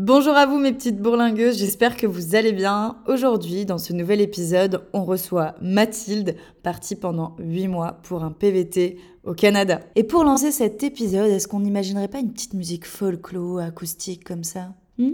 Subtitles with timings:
[0.00, 2.96] Bonjour à vous mes petites bourlingueuses, j'espère que vous allez bien.
[3.06, 8.98] Aujourd'hui, dans ce nouvel épisode, on reçoit Mathilde, partie pendant 8 mois pour un PVT
[9.22, 9.78] au Canada.
[9.94, 14.42] Et pour lancer cet épisode, est-ce qu'on n'imaginerait pas une petite musique folklore, acoustique comme
[14.42, 14.70] ça?
[14.98, 15.12] Hmm?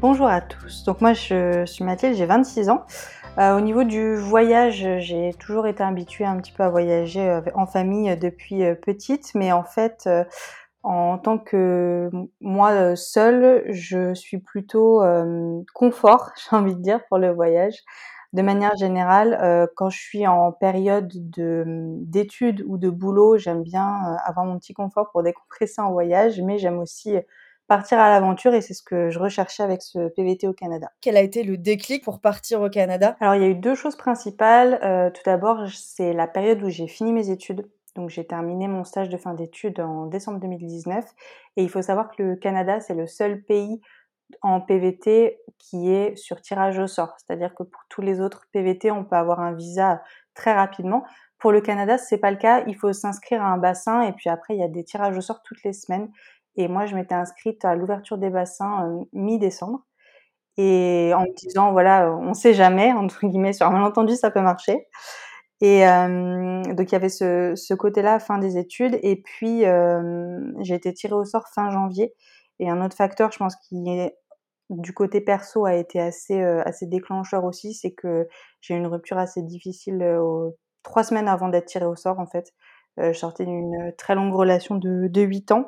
[0.00, 2.84] Bonjour à tous, donc moi je suis Mathilde, j'ai 26 ans.
[3.38, 7.40] Euh, au niveau du voyage, j'ai toujours été habituée un petit peu à voyager euh,
[7.54, 10.06] en famille depuis euh, petite, mais en fait,
[10.82, 12.10] en tant que
[12.40, 15.02] moi seule, je suis plutôt
[15.74, 17.76] confort, j'ai envie de dire, pour le voyage.
[18.34, 24.46] De manière générale, quand je suis en période d'études ou de boulot, j'aime bien avoir
[24.46, 27.16] mon petit confort pour décompresser en voyage, mais j'aime aussi
[27.66, 30.88] partir à l'aventure et c'est ce que je recherchais avec ce PVT au Canada.
[31.00, 33.16] Quel a été le déclic pour partir au Canada?
[33.20, 34.78] Alors il y a eu deux choses principales.
[34.82, 37.68] Euh, tout d'abord, c'est la période où j'ai fini mes études.
[37.94, 41.04] Donc j'ai terminé mon stage de fin d'études en décembre 2019
[41.56, 43.80] et il faut savoir que le Canada c'est le seul pays
[44.40, 47.14] en PVT qui est sur tirage au sort.
[47.18, 50.02] C'est-à-dire que pour tous les autres PVT, on peut avoir un visa
[50.34, 51.04] très rapidement.
[51.38, 52.64] Pour le Canada, c'est pas le cas.
[52.66, 55.20] Il faut s'inscrire à un bassin et puis après, il y a des tirages au
[55.20, 56.10] sort toutes les semaines.
[56.56, 59.80] Et moi, je m'étais inscrite à l'ouverture des bassins euh, mi-décembre.
[60.58, 64.30] Et en me disant, voilà, euh, on sait jamais, entre guillemets, sur un malentendu, ça
[64.30, 64.86] peut marcher.
[65.60, 68.98] Et euh, donc, il y avait ce, côté-là, fin des études.
[69.02, 69.62] Et puis,
[70.60, 72.12] j'ai été tirée au sort fin janvier.
[72.58, 74.14] Et un autre facteur, je pense, qui est
[74.70, 78.26] du côté perso a été assez, assez déclencheur aussi, c'est que
[78.60, 80.02] j'ai eu une rupture assez difficile
[80.82, 82.52] trois semaines avant d'être tirée au sort, en fait.
[82.98, 85.66] Je sortais d'une très longue relation de, de 8 ans.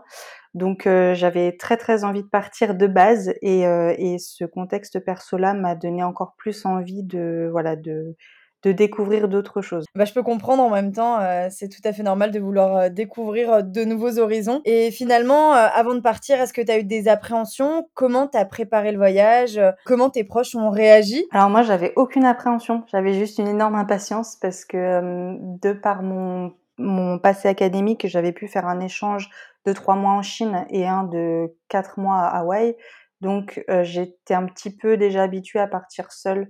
[0.54, 5.00] Donc euh, j'avais très très envie de partir de base et, euh, et ce contexte
[5.00, 8.16] perso-là m'a donné encore plus envie de voilà de
[8.62, 9.84] de découvrir d'autres choses.
[9.94, 12.90] Bah, je peux comprendre en même temps, euh, c'est tout à fait normal de vouloir
[12.90, 14.62] découvrir de nouveaux horizons.
[14.64, 17.86] Et finalement, avant de partir, est-ce que tu as eu des appréhensions?
[17.92, 19.60] Comment tu as préparé le voyage?
[19.84, 21.26] Comment tes proches ont réagi?
[21.30, 26.54] Alors moi, j'avais aucune appréhension, j'avais juste une énorme impatience parce que de par mon
[26.78, 29.30] mon passé académique, j'avais pu faire un échange
[29.64, 32.76] de trois mois en Chine et un de quatre mois à Hawaï.
[33.20, 36.48] Donc euh, j'étais un petit peu déjà habituée à partir seule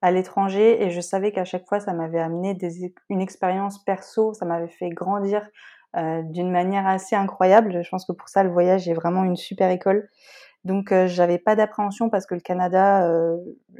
[0.00, 4.34] à l'étranger et je savais qu'à chaque fois ça m'avait amené des, une expérience perso,
[4.34, 5.46] ça m'avait fait grandir
[5.96, 7.82] euh, d'une manière assez incroyable.
[7.82, 10.08] Je pense que pour ça le voyage est vraiment une super école.
[10.64, 13.08] Donc euh, j'avais pas d'appréhension parce que le Canada,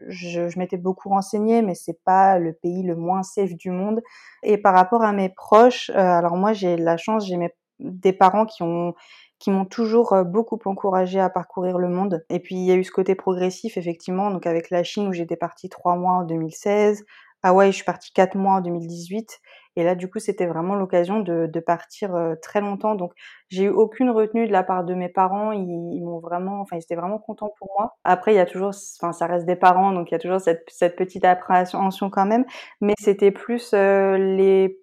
[0.06, 4.00] je, m'étais beaucoup renseignée, mais c'est pas le pays le moins safe du monde.
[4.42, 7.38] Et par rapport à mes proches, alors moi j'ai la chance, j'ai
[7.78, 8.94] des parents qui ont
[9.40, 12.24] qui m'ont toujours beaucoup encouragé à parcourir le monde.
[12.30, 15.12] Et puis il y a eu ce côté progressif effectivement, donc avec la Chine où
[15.12, 17.04] j'étais partie trois mois en 2016,
[17.44, 19.40] Hawaï je suis partie quatre mois en 2018
[19.76, 22.94] et là, du coup, c'était vraiment l'occasion de, de, partir euh, très longtemps.
[22.94, 23.12] Donc,
[23.48, 25.50] j'ai eu aucune retenue de la part de mes parents.
[25.50, 27.96] Ils, m'ont vraiment, enfin, ils étaient vraiment contents pour moi.
[28.04, 30.40] Après, il y a toujours, enfin, ça reste des parents, donc il y a toujours
[30.40, 32.44] cette, cette petite appréhension quand même.
[32.80, 34.78] Mais c'était plus euh, les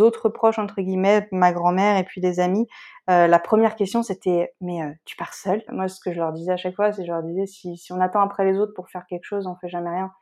[0.00, 2.66] autres proches entre guillemets, ma grand-mère et puis les amis.
[3.10, 5.62] Euh, la première question c'était mais euh, tu pars seule?
[5.70, 7.92] Moi, ce que je leur disais à chaque fois, c'est je leur disais si, si
[7.92, 10.12] on attend après les autres pour faire quelque chose, on fait jamais rien.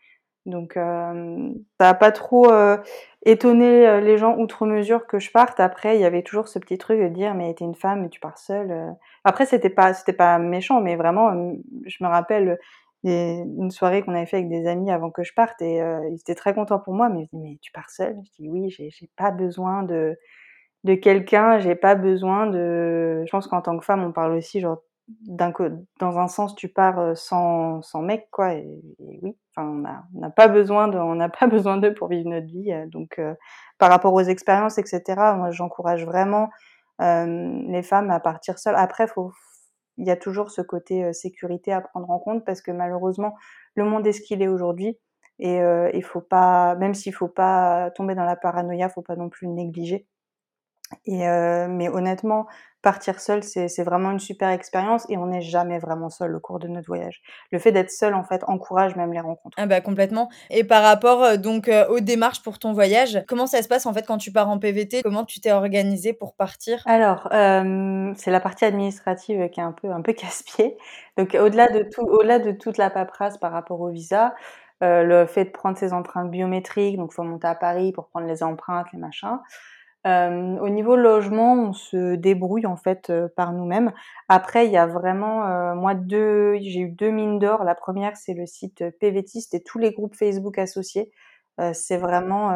[0.47, 1.51] Donc euh,
[1.81, 2.77] ça a pas trop euh,
[3.25, 5.59] étonné euh, les gens outre mesure que je parte.
[5.59, 8.11] Après, il y avait toujours ce petit truc de dire mais t'es une femme et
[8.11, 8.71] tu pars seule.
[8.71, 8.91] Euh.
[9.25, 11.33] Après, c'était pas c'était pas méchant, mais vraiment,
[11.87, 12.59] je me rappelle
[13.05, 15.77] une soirée qu'on avait fait avec des amis avant que je parte et
[16.11, 17.09] ils étaient très contents pour moi.
[17.11, 18.17] Mais ils disaient mais tu pars seule?
[18.25, 20.19] Je dis oui, j'ai j'ai pas besoin de
[20.85, 23.25] de quelqu'un, j'ai pas besoin de.
[23.27, 27.17] Je pense qu'en tant que femme, on parle aussi genre dans un sens, tu pars
[27.17, 28.55] sans, sans mec, quoi.
[28.55, 29.69] Et, oui, enfin,
[30.15, 32.73] on n'a pas besoin de, on n'a pas besoin d'eux pour vivre notre vie.
[32.91, 33.35] Donc, euh,
[33.79, 35.03] par rapport aux expériences, etc.
[35.37, 36.51] Moi, j'encourage vraiment
[37.01, 38.77] euh, les femmes à partir seules.
[38.77, 39.33] Après, faut,
[39.99, 43.35] il y a toujours ce côté sécurité à prendre en compte parce que malheureusement,
[43.75, 44.99] le monde est ce qu'il est aujourd'hui.
[45.39, 49.17] Et euh, il faut pas, même s'il faut pas tomber dans la paranoïa, faut pas
[49.17, 50.07] non plus négliger.
[51.05, 52.47] Et euh, mais honnêtement,
[52.83, 56.59] partir seul, c'est vraiment une super expérience et on n'est jamais vraiment seul au cours
[56.59, 57.23] de notre voyage.
[57.51, 59.57] Le fait d'être seul, en fait, encourage même les rencontres.
[59.57, 60.29] Ah bah complètement.
[60.51, 63.87] Et par rapport euh, donc euh, aux démarches pour ton voyage, comment ça se passe
[63.87, 66.83] en fait quand tu pars en PVT Comment tu t'es organisé pour partir?
[66.85, 70.77] Alors, euh, c'est la partie administrative qui est un peu un peu casse-pied.
[71.17, 74.35] Donc au-delà de tout, au-delà de toute la paperasse par rapport au visa,
[74.83, 78.27] euh, le fait de prendre ses empreintes biométriques, donc faut monter à Paris pour prendre
[78.27, 79.39] les empreintes, les machins.
[80.07, 83.93] Euh, au niveau logement, on se débrouille en fait euh, par nous-mêmes.
[84.29, 87.65] Après, il y a vraiment, euh, moi, deux, j'ai eu deux mines d'or.
[87.65, 91.11] La première, c'est le site PVTiste et tous les groupes Facebook associés.
[91.73, 92.51] c'est vraiment,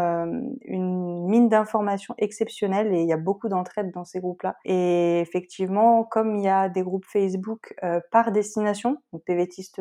[0.62, 6.03] une mine d'informations exceptionnelle et il y a beaucoup d'entraide dans ces groupes-là et effectivement,
[6.03, 7.77] comme il y a des groupes Facebook,
[8.11, 9.81] par destination, donc PVTiste,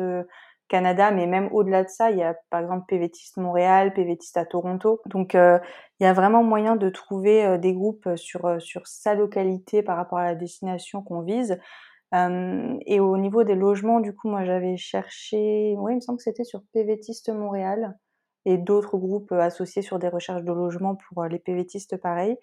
[0.68, 4.44] Canada, mais même au-delà de ça, il y a par exemple PVTiste Montréal, PVTiste à
[4.44, 5.00] Toronto.
[5.06, 5.60] Donc il
[6.00, 10.24] y a vraiment moyen de trouver des groupes sur, sur sa localité par rapport à
[10.24, 11.58] la destination qu'on vise.
[12.12, 16.24] et au niveau des logements, du coup, moi j'avais cherché, oui, il me semble que
[16.24, 17.96] c'était sur PVTiste Montréal
[18.48, 22.36] et d'autres groupes euh, associés sur des recherches de logement pour euh, les PVTistes pareil.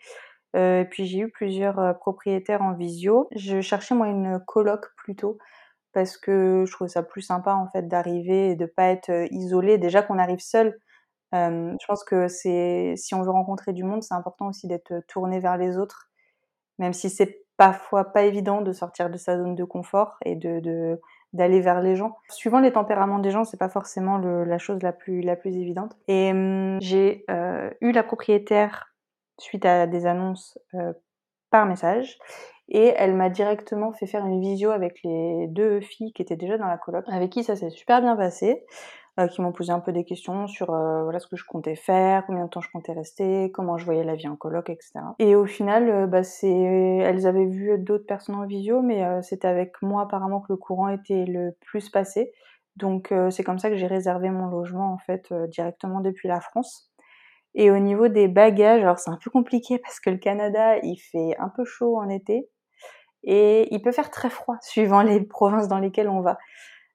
[0.55, 3.27] Euh, puis j'ai eu plusieurs propriétaires en visio.
[3.35, 5.37] Je cherchais moi une coloc plutôt
[5.95, 9.79] parce que je trouvais ça plus sympa en fait d'arriver et de pas être isolé.
[9.79, 10.77] Déjà qu'on arrive seul,
[11.33, 15.39] je pense que c'est si on veut rencontrer du monde, c'est important aussi d'être tourné
[15.39, 16.09] vers les autres,
[16.79, 21.61] même si c'est parfois pas évident de sortir de sa zone de confort et d'aller
[21.61, 22.17] vers les gens.
[22.29, 25.95] Suivant les tempéraments des gens, c'est pas forcément la chose la plus, la plus évidente.
[26.09, 26.31] Et
[26.81, 28.93] j'ai euh, eu la propriétaire
[29.39, 30.93] suite à des annonces euh,
[31.49, 32.17] par message
[32.67, 36.57] et elle m'a directement fait faire une visio avec les deux filles qui étaient déjà
[36.57, 38.63] dans la coloc, avec qui ça s'est super bien passé.
[39.17, 41.77] Euh, qui m'ont posé un peu des questions sur euh, voilà ce que je comptais
[41.77, 44.91] faire, combien de temps je comptais rester, comment je voyais la vie en coloc, etc.
[45.19, 49.47] Et au final, euh, bah, c'est, elles avaient vu d'autres personnes en visio, mais c'était
[49.47, 52.33] avec moi apparemment que le courant était le plus passé.
[52.75, 56.91] Donc c'est comme ça que j'ai réservé mon logement en fait directement depuis la France.
[57.53, 60.97] Et au niveau des bagages, alors c'est un peu compliqué parce que le Canada, il
[60.97, 62.49] fait un peu chaud en été
[63.25, 66.37] et il peut faire très froid suivant les provinces dans lesquelles on va.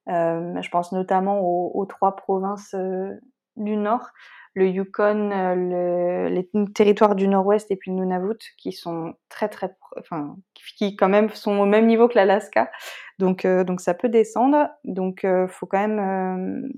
[0.08, 3.12] Euh, je pense notamment aux, trois provinces euh,
[3.56, 4.08] du Nord,
[4.54, 9.48] le Yukon, euh, le, les territoires du Nord-Ouest et puis le Nunavut, qui sont très
[9.48, 10.36] très, enfin,
[10.76, 12.70] qui quand même sont au même niveau que l'Alaska.
[13.18, 14.68] Donc, donc ça peut descendre.
[14.84, 16.72] Donc, faut quand même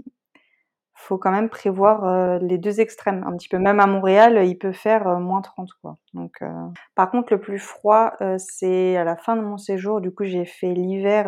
[1.02, 3.58] faut quand même prévoir euh, les deux extrêmes un petit peu.
[3.58, 5.98] Même à Montréal, il peut faire euh, moins 30 quoi.
[6.14, 6.48] Donc, euh,
[6.94, 10.00] par contre, le plus froid, c'est à la fin de mon séjour.
[10.00, 11.26] Du coup, j'ai fait l'hiver,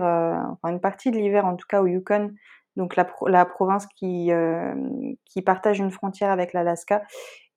[0.52, 2.32] enfin une partie de l'hiver en tout cas au Yukon,
[2.76, 4.30] donc la, province qui
[5.24, 7.02] qui partage une frontière avec l'Alaska.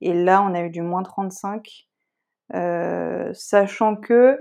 [0.02, 1.88] Et là, on a eu du moins 35,
[3.34, 4.40] sachant que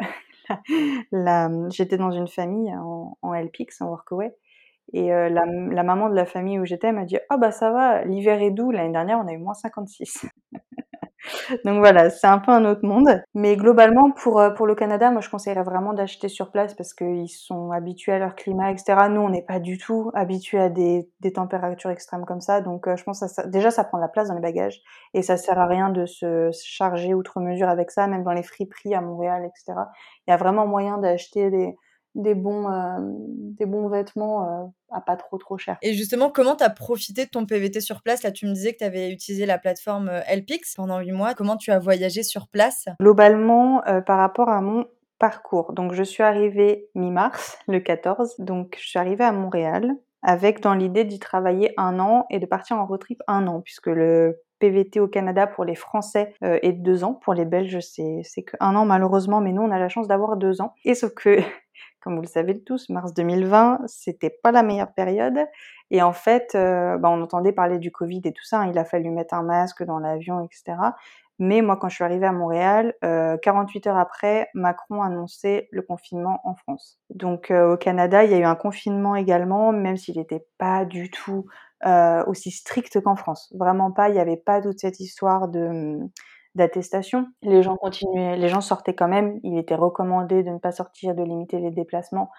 [1.70, 4.34] j'étais dans une famille en, en en Workaway.
[4.92, 7.70] Et euh, la, la, maman de la famille où j'étais m'a dit Ah bah ça
[7.70, 8.70] va, l'hiver est doux.
[8.70, 10.26] L'année dernière, on a eu moins 56.
[11.64, 13.22] Donc voilà, c'est un peu un autre monde.
[13.34, 16.94] Mais globalement, pour, euh, pour le Canada, moi je conseillerais vraiment d'acheter sur place parce
[16.94, 19.08] qu'ils sont habitués à leur climat, etc.
[19.10, 22.60] Nous, on n'est pas du tout habitués à des, des températures extrêmes comme ça.
[22.60, 24.80] Donc euh, je pense que ça, déjà, ça prend de la place dans les bagages
[25.14, 28.42] et ça sert à rien de se charger outre mesure avec ça, même dans les
[28.42, 29.78] friperies à Montréal, etc.
[30.26, 31.76] Il y a vraiment moyen d'acheter des
[32.16, 35.76] des bons, euh, des bons vêtements euh, à pas trop trop cher.
[35.82, 38.22] Et justement, comment tu as profité de ton PVT sur place?
[38.22, 41.34] Là, tu me disais que tu avais utilisé la plateforme euh, LPix pendant 8 mois.
[41.34, 42.86] Comment tu as voyagé sur place?
[43.00, 44.86] Globalement, par rapport à mon
[45.18, 45.72] parcours.
[45.72, 48.36] Donc, je suis arrivée mi-mars, le 14.
[48.38, 49.92] Donc, je suis arrivée à Montréal
[50.22, 53.60] avec dans l'idée d'y travailler un an et de partir en road trip un an,
[53.60, 57.14] puisque le PVT au Canada pour les Français est de deux ans.
[57.14, 60.36] Pour les Belges, c'est, c'est qu'un an malheureusement, mais nous, on a la chance d'avoir
[60.36, 60.72] deux ans.
[60.84, 61.38] Et sauf que
[62.00, 65.38] comme vous le savez tous, mars 2020, c'était pas la meilleure période.
[65.90, 68.60] Et en fait, euh, bah, on entendait parler du Covid et tout ça.
[68.60, 68.70] Hein.
[68.70, 70.76] il a fallu mettre un masque dans l'avion, etc.
[71.38, 75.82] Mais moi, quand je suis arrivée à Montréal, 48 euh, heures après, Macron annonçait le
[75.82, 76.98] confinement en France.
[77.10, 80.84] Donc euh, au Canada, il y a eu un confinement également, même s'il n'était pas
[80.84, 81.46] du tout
[82.26, 83.52] aussi strict qu'en France.
[83.56, 84.08] Vraiment pas.
[84.08, 86.00] Il n'y avait pas toute cette histoire de
[86.56, 87.26] d'attestation.
[87.42, 89.38] Les gens continuaient, les gens sortaient quand même.
[89.42, 92.30] Il était recommandé de ne pas sortir, de limiter les déplacements.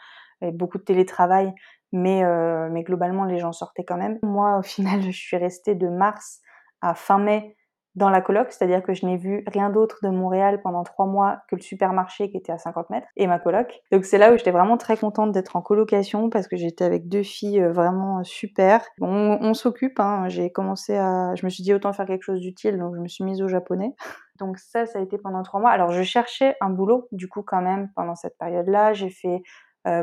[0.54, 1.52] Beaucoup de télétravail,
[1.92, 4.20] mais, euh, mais globalement, les gens sortaient quand même.
[4.24, 6.42] Moi, au final, je suis restée de mars
[6.82, 7.57] à fin mai
[7.98, 11.40] dans la coloc, c'est-à-dire que je n'ai vu rien d'autre de Montréal pendant trois mois
[11.50, 13.82] que le supermarché qui était à 50 mètres et ma coloc.
[13.92, 17.10] Donc c'est là où j'étais vraiment très contente d'être en colocation parce que j'étais avec
[17.10, 18.86] deux filles euh, vraiment super.
[19.00, 20.26] Bon, on, s'occupe, hein.
[20.28, 21.34] j'ai commencé à...
[21.34, 23.48] Je me suis dit autant faire quelque chose d'utile, donc je me suis mise au
[23.48, 23.96] japonais.
[24.38, 25.72] Donc ça, ça a été pendant trois mois.
[25.72, 28.94] Alors je cherchais un boulot, du coup quand même, pendant cette période-là.
[28.94, 29.40] J'ai fait euh,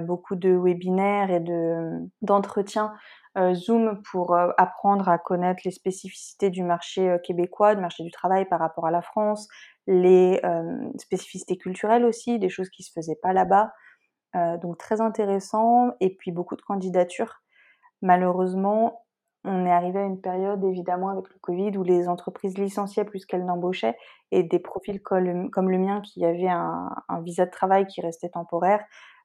[0.02, 2.92] beaucoup de webinaires et de d'entretiens
[3.36, 8.04] euh, Zoom pour euh, apprendre à connaître les spécificités du marché euh, québécois, du marché
[8.04, 9.48] du travail par rapport à la France,
[9.86, 10.40] les
[10.98, 13.70] spécificités culturelles aussi, des choses qui se faisaient pas là-bas.
[14.62, 17.42] donc très intéressant et puis beaucoup de candidatures.
[18.00, 19.04] Malheureusement,
[19.44, 23.26] on est arrivé à une période évidemment avec le Covid où les entreprises licenciaient plus
[23.26, 23.94] qu'elles n'embauchaient
[24.30, 28.30] et des profils comme le mien qui avait un, un, visa de travail qui restait
[28.30, 28.82] temporaire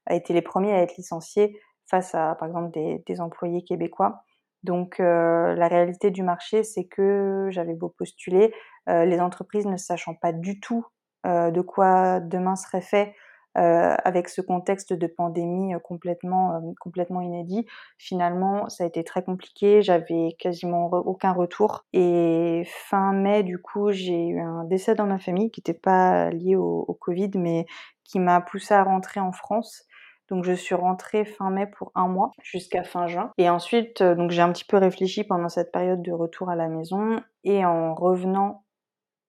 [0.09, 4.23] a été les premiers à être licenciés face à, par exemple, des, employés québécois.
[4.63, 8.53] Donc la réalité du marché, c'est que j'avais beau postuler,
[8.87, 10.85] les entreprises ne sachant pas du tout
[11.25, 13.15] de quoi demain serait fait,
[13.57, 17.65] euh, avec ce contexte de pandémie euh, complètement, euh, complètement inédit.
[17.97, 19.81] Finalement, ça a été très compliqué.
[19.81, 21.83] J'avais quasiment aucun retour.
[21.91, 26.29] Et fin mai, du coup, j'ai eu un décès dans ma famille qui n'était pas
[26.29, 27.65] lié au, au, Covid, mais
[28.03, 29.87] qui m'a poussé à rentrer en France.
[30.29, 33.31] Donc je suis rentrée fin mai pour un mois jusqu'à fin juin.
[33.37, 36.67] Et ensuite, donc j'ai un petit peu réfléchi pendant cette période de retour à la
[36.67, 37.19] maison.
[37.43, 38.63] Et en revenant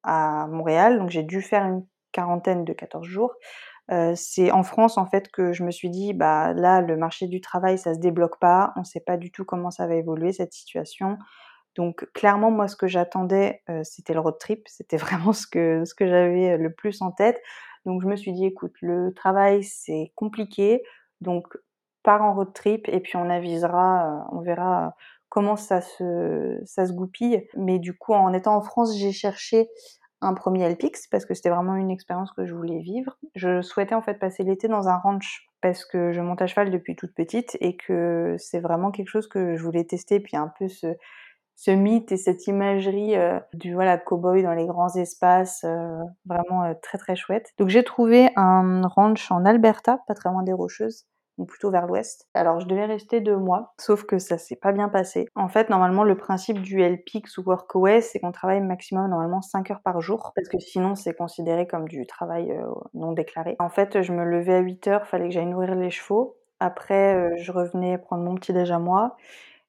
[0.03, 3.35] à Montréal, donc j'ai dû faire une quarantaine de 14 jours.
[3.91, 7.27] Euh, c'est en France en fait que je me suis dit bah là le marché
[7.27, 10.33] du travail ça se débloque pas, on sait pas du tout comment ça va évoluer
[10.33, 11.19] cette situation.
[11.77, 15.85] Donc clairement moi ce que j'attendais euh, c'était le road trip, c'était vraiment ce que
[15.85, 17.41] ce que j'avais le plus en tête.
[17.87, 20.83] Donc je me suis dit écoute le travail c'est compliqué
[21.21, 21.47] donc
[22.03, 24.95] pars en road trip et puis on avisera, euh, on verra
[25.29, 27.47] comment ça se ça goupille.
[27.57, 29.69] Mais du coup en étant en France j'ai cherché
[30.23, 33.17] un premier LPX parce que c'était vraiment une expérience que je voulais vivre.
[33.35, 36.71] Je souhaitais en fait passer l'été dans un ranch parce que je monte à cheval
[36.71, 40.21] depuis toute petite et que c'est vraiment quelque chose que je voulais tester.
[40.21, 40.89] Puis un peu ce,
[41.61, 46.65] ce mythe et cette imagerie euh, du voilà cowboy dans les grands espaces, euh, vraiment
[46.65, 47.51] euh, très très chouette.
[47.59, 51.05] Donc j'ai trouvé un ranch en Alberta, pas très loin des Rocheuses,
[51.47, 52.27] plutôt vers l'ouest.
[52.33, 55.29] Alors je devais rester deux mois, sauf que ça s'est pas bien passé.
[55.35, 59.71] En fait, normalement, le principe du LPX ou Workaway, c'est qu'on travaille maximum normalement 5
[59.71, 62.59] heures par jour, parce que sinon c'est considéré comme du travail
[62.95, 63.57] non déclaré.
[63.59, 66.39] En fait, je me levais à 8 heures, fallait que j'aille nourrir les chevaux.
[66.59, 69.17] Après, je revenais prendre mon petit déj à moi.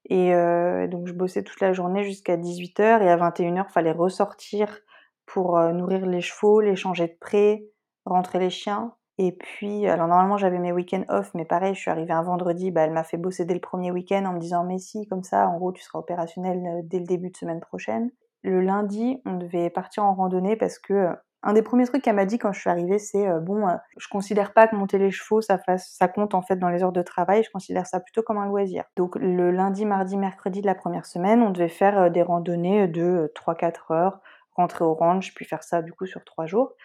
[0.10, 4.79] Et euh, donc je bossais toute la journée jusqu'à 18h et à 21h, fallait ressortir
[5.25, 7.65] pour nourrir les chevaux, les changer de pré,
[8.05, 8.93] rentrer les chiens.
[9.17, 12.72] Et puis, alors normalement j'avais mes week-ends off, mais pareil, je suis arrivée un vendredi,
[12.72, 15.24] bah, elle m'a fait bosser dès le premier week-end en me disant mais si, comme
[15.24, 18.10] ça, en gros, tu seras opérationnel euh, dès le début de semaine prochaine.
[18.41, 22.15] Le lundi, on devait partir en randonnée parce que euh, un des premiers trucs qu'elle
[22.15, 23.67] m'a dit quand je suis arrivée, c'est euh, bon,
[23.98, 26.83] je considère pas que monter les chevaux, ça, fasse, ça compte en fait dans les
[26.83, 28.83] heures de travail, je considère ça plutôt comme un loisir.
[28.95, 33.31] Donc le lundi, mardi, mercredi de la première semaine, on devait faire des randonnées de
[33.36, 34.19] 3-4 heures,
[34.55, 36.75] rentrer au ranch, puis faire ça du coup sur 3 jours.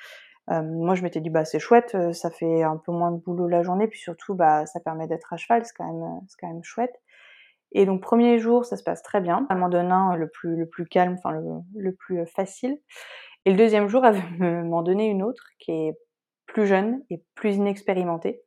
[0.50, 3.18] Euh, moi, je m'étais dit, bah, c'est chouette, euh, ça fait un peu moins de
[3.18, 6.62] boulot la journée, puis surtout, bah, ça permet d'être à cheval, c'est quand même, euh,
[6.62, 7.00] chouette.
[7.72, 9.46] Et donc, premier jour, ça se passe très bien.
[9.70, 11.32] Donne un le plus, le plus calme, enfin,
[11.75, 12.78] le plus facile.
[13.47, 15.99] Et le deuxième jour, elle m'en donner une autre qui est
[16.47, 18.43] plus jeune et plus inexpérimentée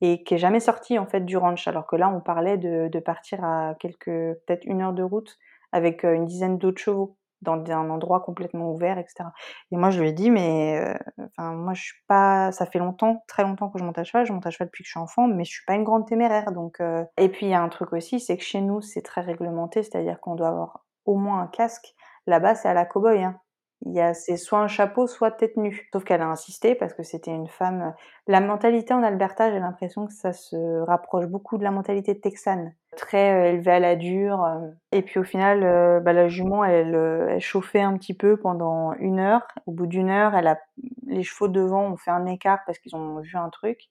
[0.00, 1.68] et qui est jamais sortie, en fait, du ranch.
[1.68, 5.38] Alors que là, on parlait de, partir à quelques, peut-être une heure de route
[5.70, 9.24] avec une dizaine d'autres chevaux dans un endroit complètement ouvert, etc.
[9.70, 12.50] Et moi, je lui ai dit, mais euh, enfin, moi, je suis pas.
[12.50, 14.26] Ça fait longtemps, très longtemps que je monte à cheval.
[14.26, 16.06] Je monte à cheval depuis que je suis enfant, mais je suis pas une grande
[16.06, 16.50] téméraire.
[16.50, 19.02] Donc, euh, et puis il y a un truc aussi, c'est que chez nous, c'est
[19.02, 21.94] très réglementé, c'est-à-dire qu'on doit avoir au moins un casque.
[22.26, 23.22] Là-bas, c'est à la cow-boy.
[23.22, 23.40] Hein.
[23.84, 25.88] Il y a c'est soit un chapeau, soit tête nue.
[25.92, 27.94] Sauf qu'elle a insisté parce que c'était une femme.
[28.28, 32.74] La mentalité en Alberta, j'ai l'impression que ça se rapproche beaucoup de la mentalité texane,
[32.96, 34.44] très euh, élevée à la dure.
[34.44, 34.68] Euh.
[34.92, 38.92] Et puis au final, euh, bah, la jument, elle, elle chauffait un petit peu pendant
[38.94, 39.46] une heure.
[39.66, 40.58] Au bout d'une heure, elle a
[41.06, 43.88] les chevaux devant ont fait un écart parce qu'ils ont vu un truc.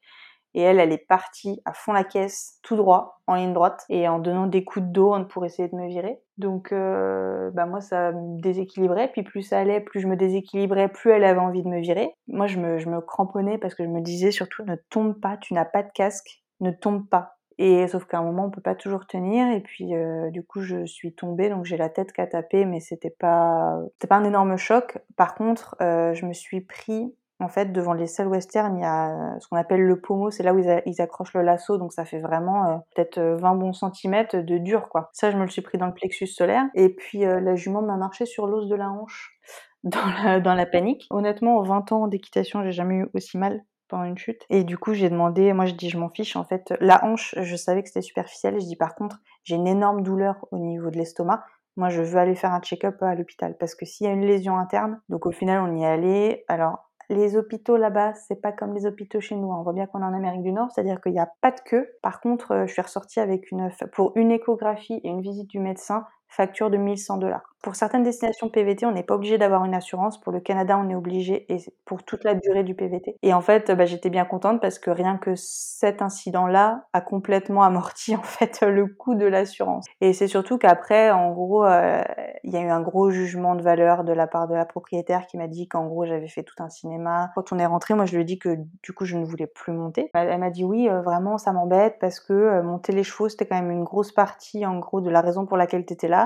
[0.54, 4.08] Et elle, elle est partie à fond la caisse, tout droit, en ligne droite, et
[4.08, 6.20] en donnant des coups de dos pour essayer de me virer.
[6.38, 9.10] Donc, euh, bah moi, ça me déséquilibrait.
[9.12, 12.14] Puis plus ça allait, plus je me déséquilibrais, plus elle avait envie de me virer.
[12.28, 15.38] Moi, je me, je me cramponnais parce que je me disais surtout, ne tombe pas,
[15.38, 17.38] tu n'as pas de casque, ne tombe pas.
[17.58, 19.48] Et sauf qu'à un moment, on peut pas toujours tenir.
[19.52, 22.66] Et puis, euh, du coup, je suis tombée, donc j'ai la tête qui a tapé,
[22.66, 24.98] mais c'était pas, c'était pas un énorme choc.
[25.16, 28.86] Par contre, euh, je me suis pris en fait, devant les selles western, il y
[28.86, 31.92] a euh, ce qu'on appelle le pommeau, c'est là où ils, accrochent le lasso, donc
[31.92, 35.10] ça fait vraiment euh, peut-être 20 euh, bons centimètres de dur, quoi.
[35.12, 36.66] Ça, je me le suis pris dans le plexus solaire.
[36.76, 39.38] Et puis, la jument m'a marché sur l'os de la hanche
[39.84, 41.08] dans la, panique.
[41.10, 44.46] Honnêtement, en 20 ans d'équitation, j'ai jamais eu aussi mal pendant une chute.
[44.50, 46.74] Et du coup, j'ai demandé, moi je dis je m'en fiche en fait.
[46.80, 48.60] La hanche, je savais que c'était superficiel.
[48.60, 51.44] Je dis par contre, j'ai une énorme douleur au niveau de l'estomac.
[51.78, 54.26] Moi, je veux aller faire un check-up à l'hôpital parce que s'il y a une
[54.26, 56.46] lésion interne, donc au final, on y est allé.
[56.48, 59.52] Alors, les hôpitaux là-bas, c'est pas comme les hôpitaux chez nous.
[59.52, 59.58] Hein.
[59.60, 61.60] On voit bien qu'on est en Amérique du Nord, c'est-à-dire qu'il n'y a pas de
[61.60, 61.90] queue.
[62.02, 65.60] Par contre, euh, je suis ressortie avec une, pour une échographie et une visite du
[65.60, 67.44] médecin, facture de 1100 dollars.
[67.62, 70.20] Pour certaines destinations PVT, on n'est pas obligé d'avoir une assurance.
[70.20, 73.18] Pour le Canada, on est obligé et pour toute la durée du PVT.
[73.22, 77.62] Et en fait, bah, j'étais bien contente parce que rien que cet incident-là a complètement
[77.62, 79.86] amorti en fait le coût de l'assurance.
[80.00, 82.02] Et c'est surtout qu'après, en gros, euh,
[82.44, 85.28] il y a eu un gros jugement de valeur de la part de la propriétaire
[85.28, 87.32] qui m'a dit qu'en gros j'avais fait tout un cinéma.
[87.36, 89.48] Quand on est rentré, moi je lui ai dit que du coup je ne voulais
[89.48, 90.10] plus monter.
[90.14, 93.46] Elle m'a dit oui, euh, vraiment ça m'embête parce que euh, monter les chevaux c'était
[93.46, 96.21] quand même une grosse partie en gros de la raison pour laquelle tu étais là.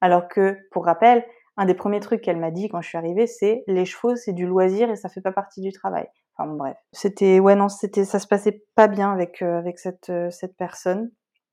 [0.00, 1.24] Alors que, pour rappel,
[1.56, 4.32] un des premiers trucs qu'elle m'a dit quand je suis arrivée, c'est les chevaux, c'est
[4.32, 6.06] du loisir et ça fait pas partie du travail.
[6.36, 6.76] Enfin bref.
[6.92, 10.56] C'était, ouais, non, c'était, ça se passait pas bien avec, euh, avec cette, euh, cette
[10.56, 11.10] personne.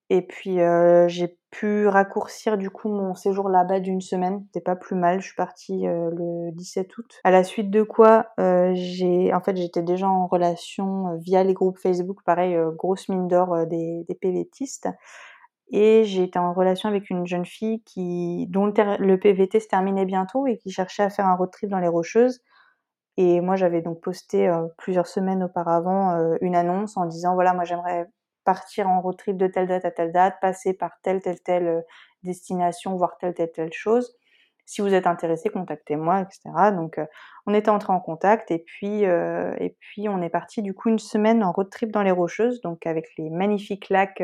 [0.10, 4.46] Et puis, euh, j'ai pu raccourcir du coup mon séjour là-bas d'une semaine.
[4.46, 5.20] C'était pas plus mal.
[5.20, 7.20] Je suis partie le 17 août.
[7.26, 11.80] À la suite de quoi, j'ai, en fait, j'étais déjà en relation via les groupes
[11.80, 12.20] Facebook.
[12.26, 14.88] Pareil, grosse mine d'or des, des PVTistes.
[15.70, 20.48] Et été en relation avec une jeune fille qui, dont le, PVT se terminait bientôt
[20.48, 22.42] et qui cherchait à faire un road trip dans les Rocheuses.
[23.18, 27.54] Et moi, j'avais donc posté euh, plusieurs semaines auparavant euh, une annonce en disant voilà,
[27.54, 28.06] moi j'aimerais
[28.46, 31.68] partir en road trip de telle date à telle date, passer par telle, telle, telle
[31.68, 31.82] euh,
[32.24, 34.16] destination, voir telle, telle, telle chose.
[34.66, 36.72] Si vous êtes intéressé, contactez-moi, etc.
[36.76, 37.00] Donc,
[37.46, 41.00] on était entré en contact et puis, et puis on est parti du coup une
[41.00, 44.22] semaine en road trip dans les Rocheuses, donc avec les magnifiques lacs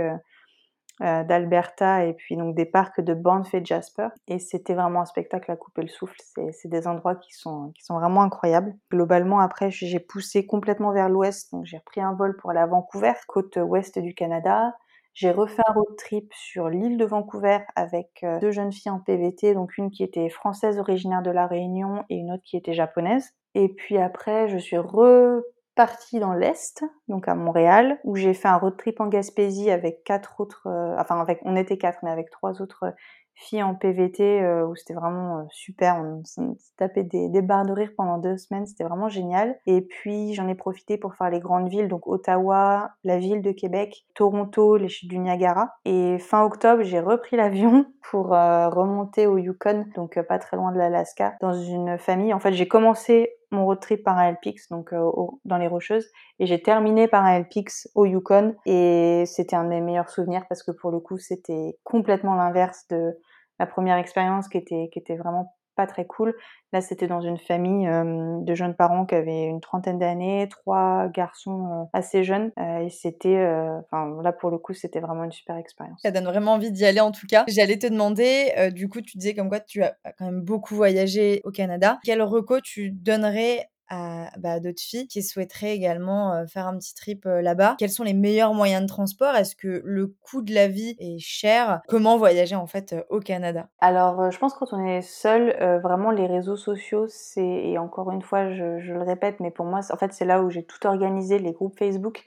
[1.02, 4.10] euh, d'Alberta et puis donc des parcs de Banff et Jasper.
[4.28, 6.16] Et c'était vraiment un spectacle à couper le souffle.
[6.52, 8.76] C'est des endroits qui sont, qui sont vraiment incroyables.
[8.92, 11.52] Globalement, après, j'ai poussé complètement vers l'ouest.
[11.52, 14.74] Donc j'ai repris un vol pour aller à Vancouver, côte ouest du Canada.
[15.14, 19.00] J'ai refait un road trip sur l'île de Vancouver avec euh, deux jeunes filles en
[19.00, 22.74] PVT, donc une qui était française originaire de la Réunion et une autre qui était
[22.74, 23.32] japonaise.
[23.54, 25.42] Et puis après, je suis re
[25.75, 30.03] partie dans l'Est, donc à Montréal, où j'ai fait un road trip en Gaspésie avec
[30.03, 32.94] quatre autres, euh, enfin avec, on était quatre, mais avec trois autres
[33.36, 36.44] filles en PVT, euh, où c'était vraiment euh, super, on, s'est
[36.77, 39.58] tapé des, des, barres de rire pendant deux semaines, c'était vraiment génial.
[39.65, 43.51] Et puis j'en ai profité pour faire les grandes villes, donc Ottawa, la ville de
[43.51, 45.74] Québec, Toronto, les chutes du Niagara.
[45.86, 50.77] Et fin octobre, j'ai repris l'avion pour remonter au Yukon, donc pas très loin de
[50.77, 52.34] l'Alaska, dans une famille.
[52.34, 55.10] En fait, j'ai commencé mon road trip par un LPX, donc euh,
[55.46, 59.70] dans les Rocheuses, et j'ai terminé par un LPX au Yukon, et c'était un de
[59.70, 63.18] mes meilleurs souvenirs parce que pour le coup, c'était complètement l'inverse de
[63.60, 66.36] la première expérience qui était, qui était vraiment pas très cool.
[66.72, 71.89] Là, c'était dans une famille de jeunes parents qui avaient une trentaine d'années, trois garçons
[71.94, 72.51] assez jeunes.
[72.82, 73.46] Et c'était,
[73.86, 76.00] enfin là pour le coup, c'était vraiment une super expérience.
[76.02, 77.43] Ça donne vraiment envie d'y aller en tout cas.
[77.48, 81.41] J'allais te demander, du coup, tu disais comme quoi tu as quand même beaucoup voyagé
[81.43, 82.00] au Canada.
[82.04, 87.26] Quel reco tu donnerais à bah, d'autres filles qui souhaiteraient également faire un petit trip
[87.26, 87.76] là-bas.
[87.78, 89.36] Quels sont les meilleurs moyens de transport?
[89.36, 91.82] Est-ce que le coût de la vie est cher?
[91.88, 93.67] Comment voyager en fait au Canada?
[93.80, 98.12] Alors, je pense que quand on est seul, vraiment les réseaux sociaux, c'est et encore
[98.12, 100.86] une fois, je, le répète, mais pour moi, en fait, c'est là où j'ai tout
[100.88, 102.24] organisé, les groupes Facebook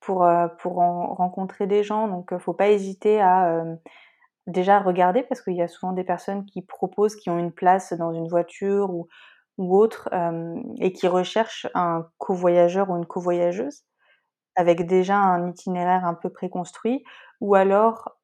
[0.00, 0.26] pour
[0.58, 2.08] pour en rencontrer des gens.
[2.08, 3.64] Donc, faut pas hésiter à
[4.46, 7.92] déjà regarder parce qu'il y a souvent des personnes qui proposent, qui ont une place
[7.92, 9.08] dans une voiture ou
[9.58, 13.82] ou autre, euh, et qui recherche un covoyageur ou une covoyageuse
[14.56, 17.04] avec déjà un itinéraire un peu préconstruit,
[17.40, 18.16] ou alors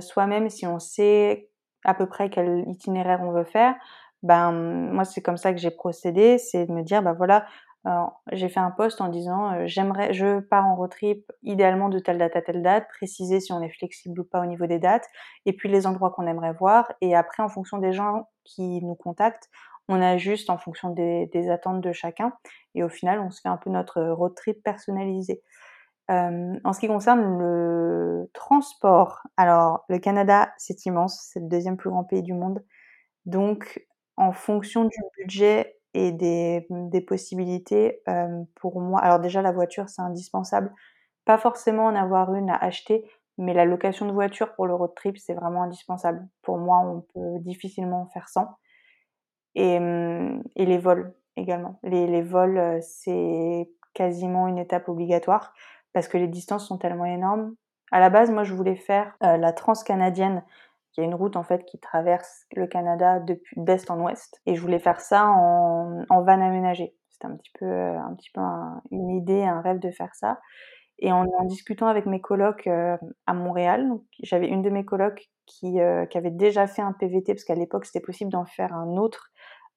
[0.00, 1.50] soi-même si on sait
[1.84, 3.74] à peu près quel itinéraire on veut faire,
[4.22, 7.44] ben moi c'est comme ça que j'ai procédé, c'est de me dire ben voilà,
[8.32, 12.16] j'ai fait un post en disant j'aimerais je pars en road trip idéalement de telle
[12.16, 15.06] date à telle date, préciser si on est flexible ou pas au niveau des dates,
[15.44, 18.94] et puis les endroits qu'on aimerait voir, et après en fonction des gens qui nous
[18.94, 19.50] contactent,
[19.88, 22.32] on ajuste en fonction des, attentes de chacun
[22.74, 25.42] et au final on se fait un peu notre road trip personnalisé.
[26.10, 31.76] Euh, en ce qui concerne le transport, alors le Canada c'est immense, c'est le deuxième
[31.76, 32.62] plus grand pays du monde,
[33.26, 36.66] donc en fonction du budget et des,
[37.06, 40.72] possibilités, euh, pour moi, alors déjà la voiture c'est indispensable,
[41.24, 44.94] pas forcément en avoir une à acheter, mais la location de voiture pour le road
[44.94, 46.26] trip c'est vraiment indispensable.
[46.42, 48.48] Pour moi on peut difficilement en faire sans.
[49.54, 51.78] Et, hum, et les vols également.
[51.82, 55.52] Les, les vols, euh, c'est quasiment une étape obligatoire
[55.92, 57.54] parce que les distances sont tellement énormes.
[57.92, 60.42] À la base, moi, je voulais faire euh, la transcanadienne,
[60.92, 64.54] qui est une route en fait qui traverse le Canada depuis d'est en ouest, et
[64.56, 66.96] je voulais faire ça en, en van aménagé.
[67.10, 68.40] C'était un petit peu, euh, un petit peu
[68.90, 70.40] une idée, un rêve de faire ça.
[70.98, 73.90] Et en, discutant avec mes colocs à Montréal,
[74.22, 75.78] j'avais une de mes colocs qui,
[76.10, 79.30] qui, avait déjà fait un PVT, parce qu'à l'époque c'était possible d'en faire un autre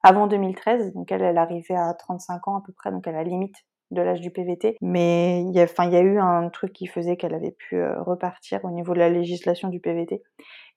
[0.03, 0.93] avant 2013.
[0.93, 3.55] Donc elle, elle arrivait à 35 ans à peu près, donc à la limite
[3.91, 4.77] de l'âge du PVT.
[4.81, 8.71] Mais il y a, eu un truc qui faisait qu'elle avait pu euh, repartir au
[8.71, 10.21] niveau de la législation du PVT.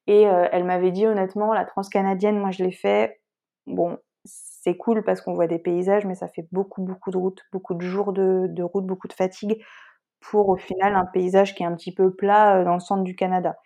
[0.07, 3.21] Et elle m'avait dit honnêtement, la transcanadienne, moi je l'ai fait.
[3.67, 7.43] Bon, c'est cool parce qu'on voit des paysages, mais ça fait beaucoup, beaucoup de route,
[7.53, 9.63] beaucoup de jours de, de route, beaucoup de fatigue
[10.21, 13.17] pour au final un paysage qui est un petit peu plat dans le centre du
[13.17, 13.57] Canada.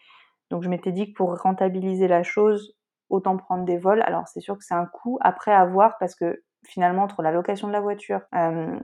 [0.51, 2.77] Donc je m'étais dit que pour rentabiliser la chose,
[3.11, 4.03] autant prendre des vols.
[4.03, 7.31] Alors c'est sûr que c'est un coût après à voir parce que finalement entre la
[7.31, 8.79] location de la voiture, euh,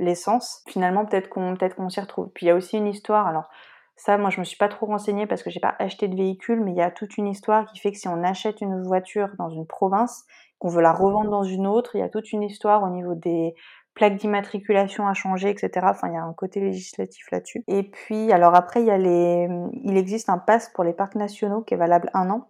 [0.00, 2.30] l'essence, finalement peut-être qu'on qu'on s'y retrouve.
[2.34, 3.26] Puis il y a aussi une histoire.
[3.26, 3.48] Alors
[3.96, 6.62] ça, moi je me suis pas trop renseignée parce que j'ai pas acheté de véhicule,
[6.62, 9.30] mais il y a toute une histoire qui fait que si on achète une voiture
[9.38, 10.24] dans une province,
[10.58, 13.14] qu'on veut la revendre dans une autre, il y a toute une histoire au niveau
[13.14, 13.54] des
[13.98, 15.86] plaques d'immatriculation à changer, etc.
[15.90, 17.64] Enfin, il y a un côté législatif là-dessus.
[17.66, 22.08] Et puis, alors après, il existe un pass pour les parcs nationaux qui est valable
[22.14, 22.48] un an.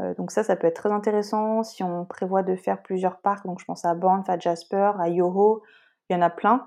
[0.00, 3.44] Euh, donc ça, ça peut être très intéressant si on prévoit de faire plusieurs parcs.
[3.44, 5.62] Donc je pense à Banff, à Jasper, à Yoho,
[6.08, 6.64] il y en a plein.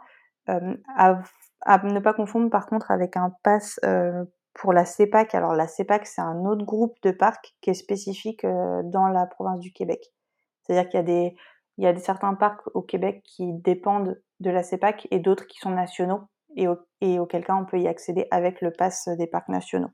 [0.49, 1.21] Euh, à,
[1.83, 5.33] ne pas confondre par contre avec un pass euh, pour la CEPAC.
[5.33, 9.61] Alors la CEPAC, c'est un autre groupe de parcs qui est spécifique dans la province
[9.61, 10.11] du Québec.
[10.61, 11.35] C'est-à-dire qu'il y a des,
[11.77, 15.59] il y a certains parcs au Québec qui dépendent de la CEPAC et d'autres qui
[15.59, 16.21] sont nationaux
[16.55, 16.67] et,
[17.01, 19.89] et auquel cas on peut y accéder avec le pass des parcs nationaux.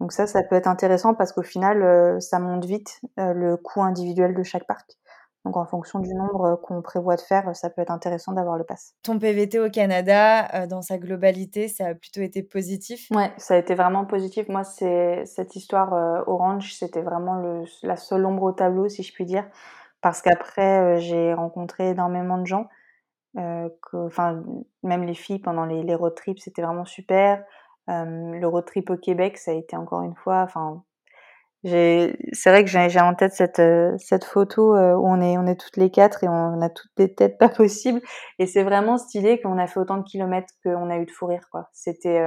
[0.00, 3.56] Donc ça, ça peut être intéressant parce qu'au final, euh, ça monte vite euh, le
[3.56, 4.90] coût individuel de chaque parc.
[5.44, 8.58] Donc en fonction du nombre euh, qu'on prévoit de faire, ça peut être intéressant d'avoir
[8.58, 8.94] le pass.
[9.02, 13.08] Ton PVT au Canada, dans sa globalité, ça a plutôt été positif?
[13.10, 14.48] Ouais, ça a été vraiment positif.
[14.48, 15.92] Moi, c'est cette histoire
[16.26, 19.48] Orange, c'était vraiment le, la seule ombre au tableau, si je puis dire.
[20.06, 22.68] Parce qu'après, j'ai rencontré énormément de gens.
[23.92, 24.42] Enfin,
[24.84, 27.42] même les filles pendant les, les road trips, c'était vraiment super
[27.88, 30.82] le road trip au Québec, ça a été encore une fois, enfin,
[31.64, 33.62] c'est vrai que j'ai en tête cette,
[33.98, 37.12] cette photo où on est, on est toutes les quatre et on a toutes des
[37.14, 38.00] têtes pas possibles.
[38.38, 41.26] Et c'est vraiment stylé qu'on a fait autant de kilomètres qu'on a eu de fou
[41.26, 41.68] rire, quoi.
[41.72, 42.24] C'était,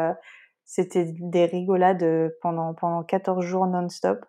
[0.65, 4.26] c'était des rigolades pendant, pendant 14 jours non-stop.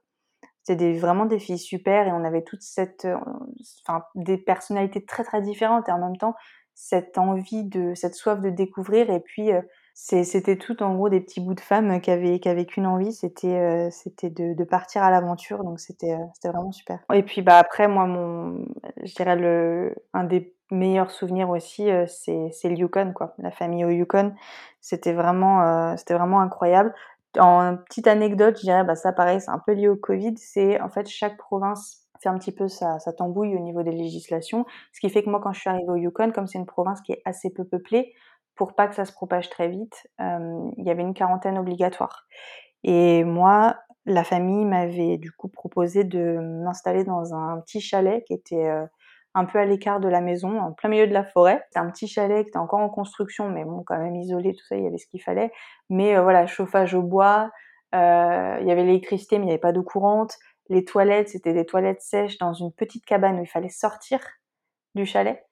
[0.70, 3.06] C'était vraiment des filles super et on avait toute cette,
[3.87, 6.35] enfin, des personnalités très très différentes et en même temps
[6.74, 9.50] cette envie de, cette soif de découvrir et puis
[9.94, 13.12] c'était tout en gros des petits bouts de femmes qui avaient, qui avaient qu'une envie,
[13.12, 17.00] c'était euh, c'était de, partir à l'aventure, donc c'était euh, c'était vraiment super.
[17.12, 18.64] Et puis bah après moi mon,
[19.02, 23.50] je dirais le un des meilleurs souvenirs aussi, euh, c'est c'est le Yukon quoi, la
[23.50, 24.33] famille au Yukon,
[24.80, 26.94] c'était vraiment c'était vraiment incroyable.
[27.38, 30.81] En petite anecdote, je dirais bah ça pareil, c'est un peu lié au Covid, c'est
[30.81, 34.66] en fait chaque province fait un petit peu sa, sa tambouille au niveau des législations,
[34.93, 37.01] ce qui fait que moi quand je suis arrivée au Yukon, comme c'est une province
[37.03, 38.12] qui est assez peu peuplée,
[38.57, 42.27] pour pas que ça se propage très vite, euh, il y avait une quarantaine obligatoire.
[42.85, 48.35] Et moi, la famille m'avait du coup proposé de m'installer dans un petit chalet qui
[48.35, 48.87] était euh,
[49.35, 51.62] un peu à l'écart de la maison, en plein milieu de la forêt.
[51.66, 54.64] C'était un petit chalet qui était encore en construction, mais bon, quand même isolé, tout
[54.66, 55.53] ça, il y avait ce qu'il fallait.
[55.88, 57.51] Mais euh, voilà, chauffage au bois,
[57.93, 60.37] il y avait l'électricité, mais il n'y avait pas d'eau courante.
[60.69, 64.21] Les toilettes, c'était des toilettes sèches dans une petite cabane où il fallait sortir
[64.95, 65.45] du chalet.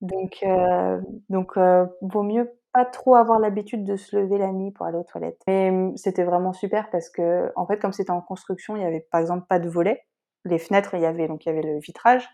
[0.00, 4.70] Donc, euh, donc euh, vaut mieux pas trop avoir l'habitude de se lever la nuit
[4.70, 5.42] pour aller aux toilettes.
[5.46, 8.86] Mais mmh, c'était vraiment super parce que, en fait, comme c'était en construction, il y
[8.86, 10.04] avait par exemple pas de volet.
[10.44, 12.28] Les fenêtres, il y avait donc il y avait le vitrage.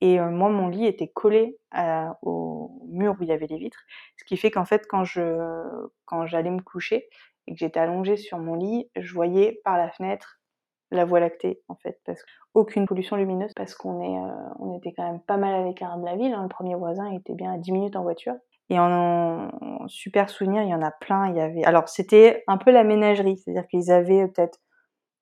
[0.00, 1.58] Et euh, moi, mon lit était collé
[2.22, 3.82] au mur où il y avait les vitres,
[4.16, 5.20] ce qui fait qu'en fait, quand je
[6.04, 7.08] quand j'allais me coucher
[7.46, 10.38] et que j'étais allongée sur mon lit, je voyais par la fenêtre
[10.90, 14.92] la Voie lactée en fait, parce qu'aucune pollution lumineuse, parce qu'on est, euh, on était
[14.96, 16.32] quand même pas mal à l'écart de la ville.
[16.32, 16.42] Hein.
[16.42, 18.34] Le premier voisin était bien à 10 minutes en voiture.
[18.70, 19.50] Et en,
[19.86, 21.28] super souvenir, il y en a plein.
[21.30, 24.58] Il y avait, alors c'était un peu la ménagerie, c'est-à-dire qu'ils avaient peut-être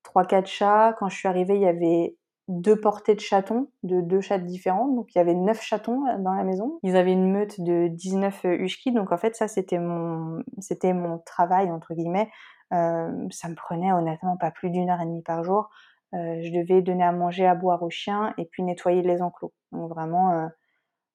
[0.03, 0.95] trois quatre chats.
[0.99, 2.17] Quand je suis arrivée, il y avait
[2.49, 4.89] deux portées de chatons, de deux chats différents.
[4.89, 6.79] Donc il y avait neuf chatons euh, dans la maison.
[6.83, 8.93] Ils avaient une meute de 19 huskies.
[8.93, 12.29] Donc en fait, ça c'était mon, c'était mon travail entre guillemets
[12.73, 15.71] euh, ça me prenait honnêtement pas plus d'une heure et demie par jour.
[16.15, 19.53] Euh, je devais donner à manger, à boire aux chiens et puis nettoyer les enclos.
[19.73, 20.47] Donc vraiment, euh,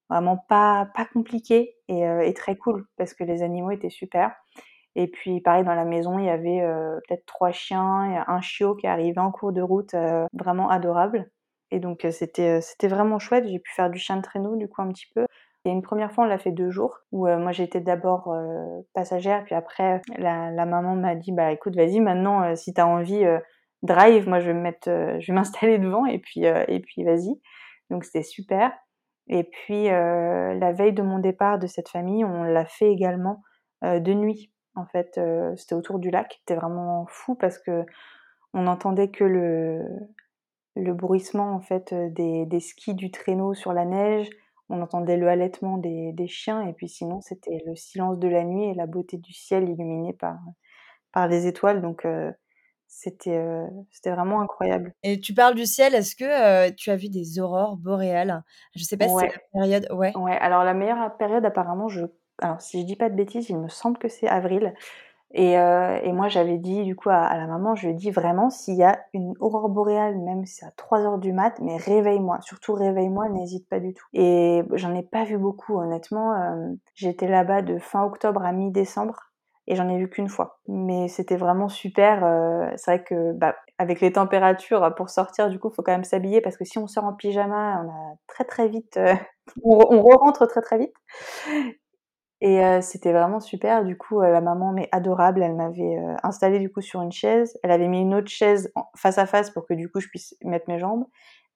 [0.09, 4.33] vraiment pas, pas compliqué et, et, très cool parce que les animaux étaient super.
[4.95, 6.61] Et puis pareil dans la maison, il y avait
[7.07, 9.95] peut-être trois chiens, un chiot qui arrivait en cours de route,
[10.33, 11.29] vraiment adorable.
[11.71, 13.47] Et donc c'était c'était vraiment chouette.
[13.47, 15.25] J'ai pu faire du chien de traîneau du coup un petit peu.
[15.65, 18.81] Et une première fois, on l'a fait deux jours, où euh, moi j'étais d'abord euh,
[18.93, 23.23] passagère, puis après la, maman m'a dit bah écoute vas-y maintenant euh, si t'as envie
[23.83, 24.89] drive, moi je vais me mettre,
[25.31, 27.39] m'installer devant et puis et puis vas-y.
[27.89, 28.71] Donc c'était super.
[29.27, 33.43] Et puis la veille de mon départ de cette famille, on l'a fait également
[33.83, 34.50] de nuit.
[34.75, 35.19] En fait,
[35.57, 36.37] c'était autour du lac.
[36.39, 37.85] C'était vraiment fou parce que
[38.53, 39.85] on n'entendait que le
[40.75, 44.29] le bruissement en fait des, des skis du traîneau sur la neige
[44.71, 48.69] on entendait le halètement des, chiens, et puis sinon c'était le silence de la nuit
[48.69, 50.37] et la beauté du ciel illuminé par,
[51.11, 51.81] par les étoiles.
[51.81, 52.31] Donc euh,
[52.87, 53.43] C'était,
[53.91, 54.93] c'était vraiment incroyable.
[55.03, 58.43] Et tu parles du ciel, est-ce que, tu as vu des aurores boréales?
[58.75, 60.15] Je sais pas si c'est la période ouais?
[60.15, 62.05] ouais, alors la meilleure période apparemment je
[62.41, 64.73] alors si je dis pas de bêtises, il me semble que c'est avril.
[65.33, 68.49] Et et moi j'avais dit du coup à la maman, je lui ai dit: «Vraiment
[68.49, 72.39] s'il y a une aurore boréale, même si c'est à 3:00 du mat, mais réveille-moi,
[72.41, 77.27] surtout réveille-moi, n'hésite pas du tout» et j'en ai pas vu beaucoup honnêtement, hem, j'étais
[77.27, 79.17] là-bas de fin octobre à mi-décembre
[79.67, 80.59] et j'en ai vu qu'une fois.
[80.67, 85.59] Mais c'était vraiment super, heu, c'est vrai que, bah, avec les températures, pour sortir du
[85.59, 88.43] coup, faut quand même s'habiller parce que si on sort en pyjama, on a très,
[88.45, 88.99] très vite,
[89.63, 90.93] on re on re-rentre très, très vite
[92.41, 93.83] et heu, c'était vraiment super.
[93.85, 97.11] Du coup, heu, la maman, mais adorable, elle m'avait, heu, installée du coup sur une
[97.11, 97.57] chaise.
[97.63, 100.35] Elle avait mis une autre chaise face à face pour que du coup je puisse
[100.43, 101.05] mettre mes jambes.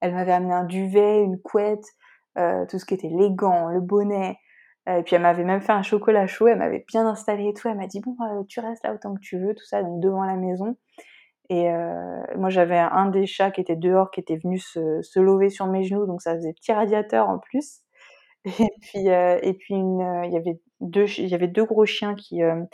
[0.02, 1.86] Elle m'avait amené un duvet, une couette,
[2.38, 4.38] heu, tout ce qui était les gants, le bonnet,
[4.90, 6.48] heu et puis elle m'avait même fait un chocolat chaud.
[6.48, 7.68] Elle m'avait bien installée et tout.
[7.70, 8.16] Elle m'a dit: «Bon,
[8.48, 10.78] tu restes là autant que tu veux», tout ça, donc devant la maison
[11.50, 11.70] et
[12.38, 15.68] moi j'avais un des chats qui était dehors, qui était venu se se lever sur
[15.68, 17.82] mes genoux, donc ça faisait petit radiateur en plus
[18.60, 21.66] et puis, heu et puis heu, il y avait 2 ch il y avait 2
[21.66, 22.68] gros chiens qui, hem,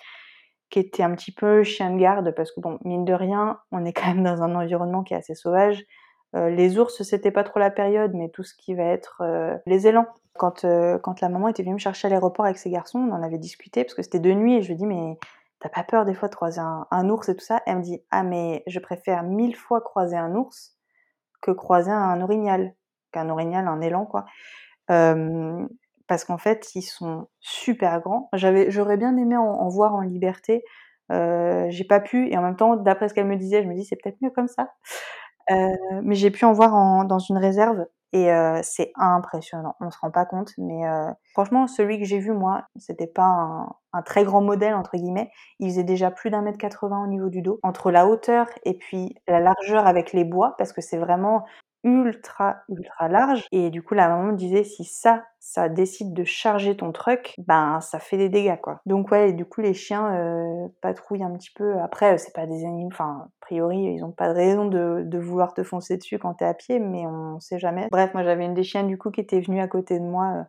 [0.69, 3.85] qui étaient un petit peu chiens de garde parce que bon, mine de rien, on
[3.85, 5.83] est quand même dans un environnement qui est assez sauvage.
[6.35, 9.23] Les ours, c'était pas trop la période, mais tout ce qui va être,
[9.67, 10.07] les élans.
[10.37, 10.65] Quand,
[11.03, 13.37] quand la maman était venue me chercher à l'aéroport avec ses garçons, on en avait
[13.39, 15.17] discuté parce que c'était de nuit et je lui dit: «Mais
[15.61, 17.83] tu as pas peur des fois de croiser un ours et tout ça?» elle me
[17.83, 20.77] dit: «Ah mais je préfère 1000 fois croiser un ours
[21.41, 22.73] que croiser un orignal».
[23.13, 24.25] Qu'un orignal, un élan quoi.
[24.87, 28.29] Parce qu'en fait, ils sont super grands.
[28.33, 30.63] J'aurais bien aimé en voir en liberté,
[31.09, 33.85] j'ai pas pu et en même temps, d'après ce qu'elle me disait, je me dis:
[33.85, 34.69] «C'est peut-être mieux comme ça».
[36.03, 38.29] Mais j'ai pu en voir dans une réserve et
[38.63, 39.75] c'est impressionnant.
[39.81, 40.81] On se rend pas compte, mais
[41.33, 45.31] franchement, celui que j'ai vu moi, c'était pas un un «très grand modèle» entre guillemets.
[45.59, 47.59] Il faisait déjà plus d'1 m 80 au niveau du dos.
[47.63, 51.45] Entre la hauteur et puis la largeur avec les bois, parce que c'est vraiment
[51.83, 56.23] ultra, ultra large et du coup, la maman me disait: «Si ça, ça décide de
[56.23, 58.81] charger ton truck, ben, ça fait des dégâts, quoi».
[58.85, 61.79] Donc ouais et du coup, les chiens, heu, patrouillent un petit peu.
[61.79, 65.03] Après, heu, c'est pas des anim enfin, a priori, ils ont pas de raison de
[65.05, 67.87] de vouloir te foncer dessus quand tu es à pied, mais on sait jamais.
[67.91, 70.27] Bref, moi j'avais une des chiennes du coup qui était venue à côté de moi,
[70.41, 70.43] heu,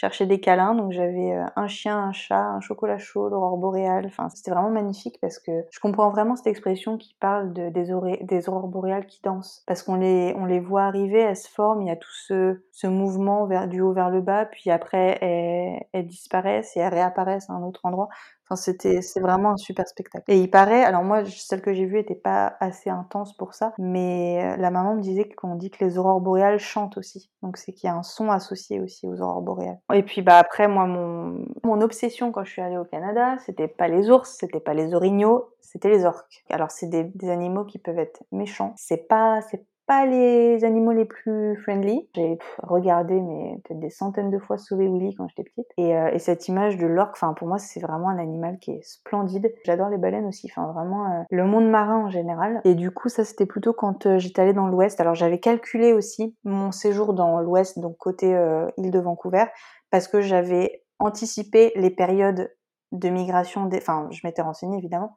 [0.00, 4.06] chercher des câlins, donc j'avais, heu, un chien, un chat, un chocolat chaud, l'aurore boréale,
[4.06, 7.86] enfin, c'était vraiment magnifique parce que je comprends vraiment cette expression qui parle de des
[8.22, 9.62] des aurores boréales qui dansent.
[9.66, 12.62] Parce qu'on les on les voit arriver, elles se forment, il y a tout ce
[12.72, 16.92] ce mouvement vers du haut vers le bas, puis après elles elles disparaissent et elles
[16.94, 18.08] réapparaissent à un autre endroit.
[18.56, 21.98] C'était c'est vraiment un super spectacle et il paraît alors moi, celle que j'ai vue
[21.98, 25.84] était pas assez intense pour ça, mais heu, la maman me disait qu'on dit que
[25.84, 27.30] les aurores boréales chantent aussi.
[27.42, 30.38] Donc c'est qu'il y a un son associé aussi aux aurores boréales et puis, bah,
[30.38, 34.36] après moi, mon mon obsession quand je suis allée au Canada, c'était pas les ours,
[34.38, 36.44] c'était pas les orignaux, c'était les orques.
[36.50, 38.74] Alors c'est des des animaux qui peuvent être méchants.
[38.76, 42.08] C'est pas c'est pas les animaux les plus friendly.
[42.14, 46.14] J'ai regardé, mais peut-être des centaines de fois Sauver Willy quand j'étais petite et heu
[46.14, 49.52] et cette image de l'orque, enfin, pour moi, c'est vraiment un animal qui est splendide.
[49.64, 53.08] J'adore les baleines aussi, enfin vraiment, heu, le monde marin en général et du coup,
[53.08, 55.00] ça, c'était plutôt quand, heu, j'étais allée dans l'ouest.
[55.00, 58.28] Alors j'avais calculé aussi mon séjour dans l'ouest, donc côté,
[58.76, 59.46] île de Vancouver,
[59.90, 62.54] parce que j'avais anticipé les périodes
[62.92, 65.16] de migration des enfin, je m'étais renseignée évidemment,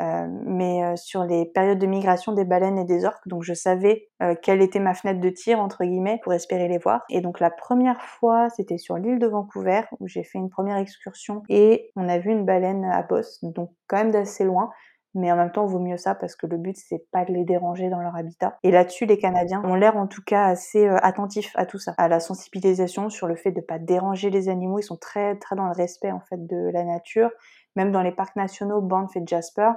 [0.00, 3.54] heu, mais heu, sur les périodes de migration des baleines et des orques, donc je
[3.54, 7.20] savais, heu, quelle était ma «fenêtre de tir» entre guillemets pour espérer les voir et
[7.20, 11.42] donc la 1re fois, c'était sur l'île de Vancouver où j'ai fait une 1re excursion
[11.48, 14.70] et on a vu une baleine à bosse, donc quand même d'assez loin,
[15.14, 17.44] mais en même temps, vaut mieux ça parce que le but, c'est pas de les
[17.44, 20.96] déranger dans leur habitat et là-dessus, les Canadiens ont l'air en tout cas assez, heu,
[21.04, 24.78] attentifs à tout ça, à la sensibilisation sur le fait de pas déranger les animaux.
[24.78, 27.30] Ils sont très, très dans le respect en fait de la nature.
[27.76, 29.72] Même dans les parcs nationaux Banff et Jasper,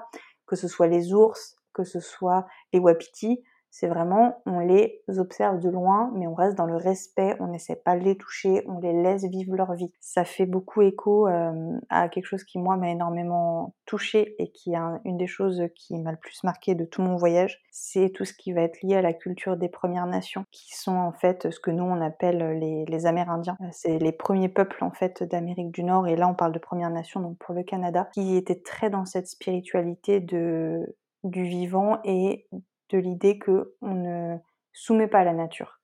[0.45, 3.43] que ce soit les ours, que ce soit les wapitis,
[3.77, 7.75] c'est vraiment on les observe de loin, mais on reste dans le respect, on essaie
[7.75, 9.91] pas de les toucher, on les laisse vivre leur vie.
[9.99, 14.71] Ça fait beaucoup écho, hem, à quelque chose qui moi m'a énormément touchée et qui
[14.71, 18.11] est un une des choses qui m'a le plus marquée de tout mon voyage, c'est
[18.11, 21.11] tout ce qui va être lié à la culture des Premières Nations, qui sont en
[21.11, 23.57] fait ce que nous on appelle les Amérindiens.
[23.71, 26.91] C'est les 1ers peuples en fait d'Amérique du Nord et là on parle de Premières
[26.91, 32.47] Nations, donc pour le Canada, qui étaient très dans cette spiritualité de du vivant et
[32.89, 34.37] de l'idée qu'on ne
[34.73, 35.74] soumet pas la nature.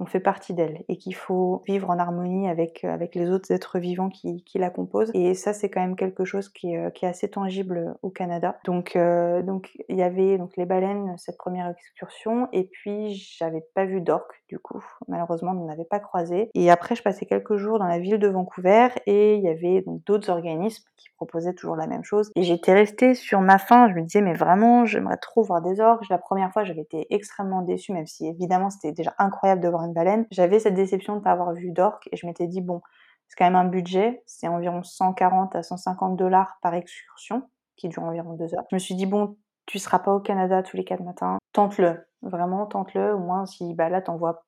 [0.00, 3.50] On fait partie d'elle et qu'il faut vivre en harmonie avec, euh, avec les autres
[3.52, 5.10] êtres vivants qui, qui la composent.
[5.14, 8.58] Et ça, c'est quand même quelque chose qui, est, est assez tangible au Canada.
[8.64, 13.64] Donc, euh, donc il y avait donc les baleines cette première excursion et puis j'avais
[13.74, 14.84] pas vu d'orques du coup.
[15.08, 16.50] Malheureusement, on n'avait pas croisé.
[16.54, 19.82] Et après, je passais quelques jours dans la ville de Vancouver et il y avait
[19.82, 22.30] donc d'autres organismes qui proposaient toujours la même chose.
[22.36, 23.88] Et j'étais restée sur ma faim.
[23.88, 26.08] Je me disais, mais vraiment, j'aimerais trop voir des orques.
[26.08, 29.83] La première fois, j'avais été extrêmement déçue, même si évidemment, c'était déjà incroyable de voir
[29.92, 30.26] baleine.
[30.30, 32.80] J'avais cette déception de ne pas avoir vu d'orques et je m'étais dit, bon,
[33.28, 34.22] c'est quand même un budget.
[34.26, 38.64] C'est environ 140 à 150 dollars par excursion qui dure environ deux heures.
[38.70, 41.38] Je me suis dit, bon, tu seras pas au Canada tous les quatre matins.
[41.52, 42.06] Tente-le.
[42.22, 43.14] Vraiment, tente-le.
[43.14, 44.44] Au moins, si bah, là, t'en vois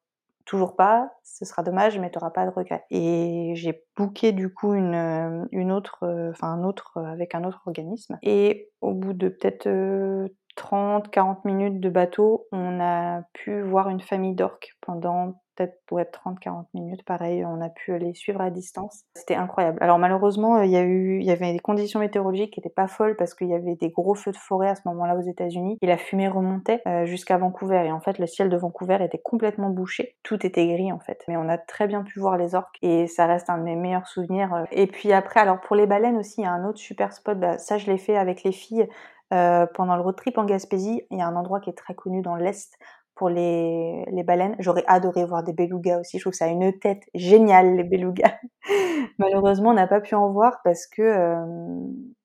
[0.47, 2.85] toujours pas, ce sera dommage, mais tu n'auras pas de regret.
[2.91, 7.35] Et j'ai booké du coup une, euh, une autre, euh, enfin un autre euh, avec
[7.35, 8.17] un autre organisme.
[8.23, 14.01] Et au bout de peut-être 30, 40 minutes de bateau, on a pu voir une
[14.01, 17.03] famille d'orques pendant peut-être pour être 30-40 minutes.
[17.05, 19.05] Pareil, on a pu les suivre à distance.
[19.15, 19.79] C'était incroyable.
[19.81, 22.89] Alors malheureusement, il y a eu, il y avait des conditions météorologiques qui n'étaient pas
[22.89, 25.79] folles parce qu'il y avait des gros feux de forêt à ce moment-là aux États-Unis
[25.81, 27.85] et la fumée remontait euh, jusqu'à Vancouver.
[27.87, 30.17] Et en fait, le ciel de Vancouver était complètement bouché.
[30.23, 31.25] Tout était gris en fait.
[31.29, 33.77] Mais on a très bien pu voir les orques et ça reste un de mes
[33.77, 34.67] meilleurs souvenirs.
[34.71, 37.39] Et puis après, alors pour les baleines aussi, il y a un autre super spot.
[37.39, 38.89] Bah, ça, je l'ai fait avec les filles.
[39.35, 41.95] Euh, pendant le road trip en Gaspésie, il y a un endroit qui est très
[41.95, 42.73] connu dans l'Est
[43.17, 44.55] pour les, les baleines.
[44.59, 46.19] J'aurais adoré voir des belugas aussi.
[46.19, 48.35] Je trouve que ça a une tête géniale, les belugas.
[49.19, 51.45] Malheureusement, on n'a pas pu en voir parce que, euh,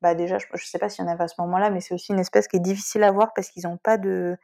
[0.02, 1.94] bah déjà, je ne sais pas s'il y en avait à ce moment-là, mais c'est
[1.94, 4.38] aussi une espèce qui est difficile à voir parce qu'ils n'ont pas de,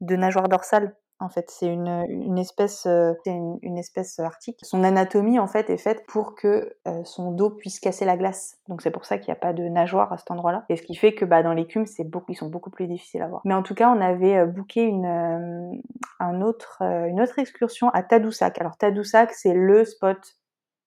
[0.00, 0.96] de nageoire dorsale.
[1.20, 4.58] En fait, c'est une, une, espèce, euh, une, une, espèce arctique.
[4.62, 8.58] Son anatomie en fait est faite pour que euh, son dos puisse casser la glace.
[8.68, 10.64] Donc c'est pour ça qu'il n'y a pas de nageoire à cet endroit-là.
[10.68, 13.22] Et ce qui fait que bah, dans l'écume, c'est beaucoup, ils sont beaucoup plus difficiles
[13.22, 13.42] à voir.
[13.44, 15.72] Mais en tout cas, on avait euh, booké une, euh,
[16.18, 18.60] un autre, euh, une autre excursion à Tadoussac.
[18.60, 20.18] Alors Tadoussac, c'est le spot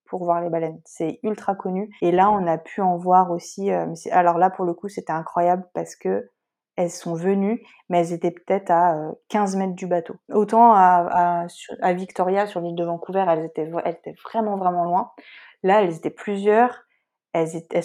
[0.05, 0.81] pour voir les baleines.
[0.85, 1.89] C'est ultra connu.
[2.01, 3.69] Et là, on a pu en voir aussi.
[4.11, 6.29] alors là, pour le coup, c'était incroyable parce que
[6.77, 10.15] elles sont venues, mais elles étaient peut-être à 15 euh, mètres du bateau.
[10.31, 11.47] Autant à,
[11.93, 13.65] Victoria, sur l'île de Vancouver, elles étaient,
[14.23, 15.11] vraiment, vraiment loin.
[15.63, 16.83] Là, elles étaient plusieurs.
[17.33, 17.81] Elles, étaient,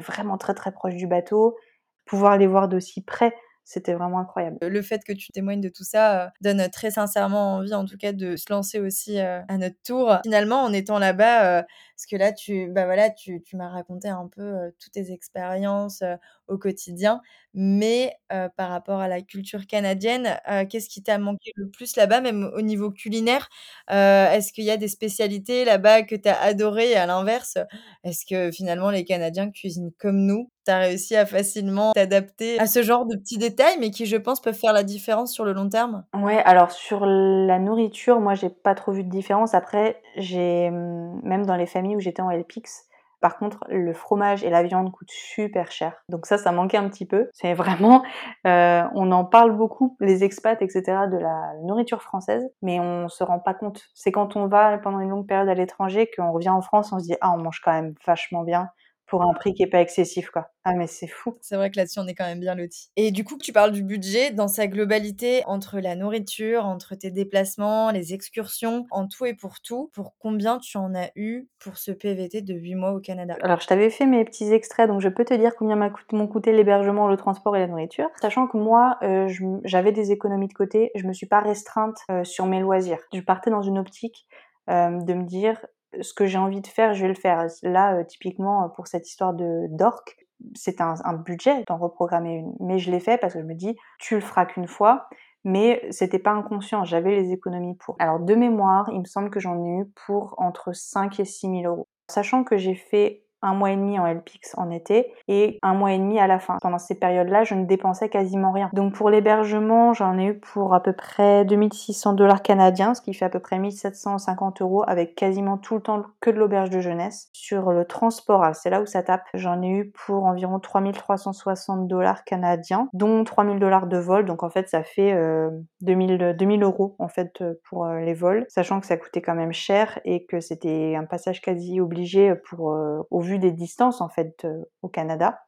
[0.00, 1.56] vraiment très, très proches du bateau.
[2.04, 3.32] Pouvoir les voir d'aussi près,
[3.64, 4.58] c'était vraiment incroyable.
[4.60, 7.96] Le fait que tu témoignes de tout ça euh, donne très sincèrement envie, en tout
[7.96, 10.18] cas, de se lancer aussi euh, à notre tour.
[10.24, 11.64] Finalement, en étant là-bas,
[12.02, 16.02] parce que là, tu, bah voilà, tu, tu m'as raconté un peu toutes tes expériences
[16.48, 17.20] au quotidien,
[17.54, 18.16] mais
[18.56, 22.60] par rapport à la culture canadienne, qu'est-ce qui t'a manqué le plus là-bas, même au
[22.62, 23.48] niveau culinaire?
[23.88, 27.56] Est-ce qu'il y a des spécialités là-bas que tu as adorées et à l'inverse,
[28.02, 30.50] est-ce que finalement les Canadiens cuisinent comme nous?
[30.66, 34.16] Tu as réussi à facilement t'adapter à ce genre de petits détails, mais qui, je
[34.16, 36.04] pense, peuvent faire la différence sur le long terme?
[36.14, 39.54] Ouais, alors sur la nourriture, moi, j'ai pas trop vu de différence.
[39.54, 42.88] Après, j'ai hum, même dans les familles où j'étais en LPX.
[43.22, 45.94] Par contre, le fromage et la viande coûtent super cher.
[46.08, 47.30] Donc ça, ça manquait un petit peu.
[47.32, 48.02] C'est vraiment,
[48.48, 53.22] euh, on en parle beaucoup, les expats, etc., de la nourriture française, mais on se
[53.22, 53.84] rend pas compte.
[53.94, 56.98] C'est quand on va pendant une longue période à l'étranger qu'on revient en France, on
[56.98, 58.70] se dit ah, on mange quand même vachement bien
[59.12, 60.48] pour un prix qui est pas excessif, quoi.
[60.64, 61.36] Ah, mais c'est fou.
[61.42, 62.88] C'est vrai que là-dessus, on est quand même bien lotis.
[62.96, 67.10] Et du coup, tu parles du budget dans sa globalité, entre la nourriture, entre tes
[67.10, 69.90] déplacements, les excursions, en tout et pour tout.
[69.92, 73.36] Pour combien tu en as eu pour ce PVT de 8 mois au Canada?
[73.42, 76.52] Alors, je t'avais fait mes petits extraits, donc je peux te dire combien m'ont coûté
[76.52, 78.08] l'hébergement, le transport et la nourriture.
[78.22, 79.30] Sachant que moi, euh,
[79.64, 83.00] j'avais des économies de côté, je me suis pas restreinte euh, sur mes loisirs.
[83.12, 84.26] Je partais dans une optique
[84.70, 85.58] euh, de me dire
[86.00, 87.46] ce que j'ai envie de faire, je vais le faire.
[87.62, 90.16] Là, euh, typiquement, pour cette histoire de d'orque,
[90.54, 92.54] c'est un, un, budget d'en reprogrammer une.
[92.60, 95.08] Mais je l'ai fait parce que je me dis, tu le feras qu'une fois.
[95.44, 97.96] Mais c'était pas inconscient, j'avais les économies pour.
[97.98, 101.48] Alors, de mémoire, il me semble que j'en ai eu pour entre 5 et 6
[101.48, 101.88] 000 euros.
[102.08, 105.92] Sachant que j'ai fait un mois et demi en LPX en été et un mois
[105.92, 106.58] et demi à la fin.
[106.60, 108.70] Pendant ces périodes-là, je ne dépensais quasiment rien.
[108.72, 113.14] Donc pour l'hébergement, j'en ai eu pour à peu près 2600 dollars canadiens, ce qui
[113.14, 116.80] fait à peu près 1750 euros avec quasiment tout le temps que de l'auberge de
[116.80, 117.28] jeunesse.
[117.32, 122.24] Sur le transport, c'est là où ça tape, j'en ai eu pour environ 3360 dollars
[122.24, 124.24] canadiens, dont 3000 dollars de vol.
[124.24, 125.50] Donc en fait, ça fait euh,
[125.80, 129.52] 2000, 2000 euros en fait pour euh, les vols, sachant que ça coûtait quand même
[129.52, 134.08] cher et que c'était un passage quasi obligé pour euh, au vu des distances en
[134.08, 135.40] fait euh, au Canada.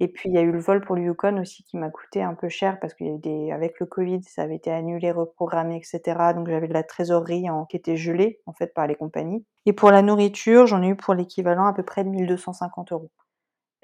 [0.00, 2.22] Et puis il y a eu le vol pour le Yukon aussi qui m'a coûté
[2.22, 4.70] un peu cher parce qu'il y a eu des avec le Covid, ça avait été
[4.70, 6.34] annulé, reprogrammé, etc.
[6.34, 7.64] Donc j'avais de la trésorerie en...
[7.66, 9.44] qui était gelée en fait par les compagnies.
[9.66, 13.10] Et pour la nourriture, j'en ai eu pour l'équivalent à peu près de 1250 euros.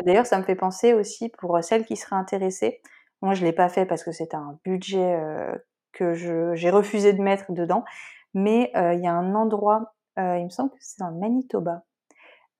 [0.04, 2.80] D'ailleurs, ça me fait penser aussi pour celles qui seraient intéressées.
[3.22, 5.54] Moi, je l'ai pas fait parce que c'était un budget euh,
[5.92, 7.84] que j'ai refusé de mettre dedans.
[8.34, 11.82] mais il y a un endroit, il me semble que c'est dans Manitoba.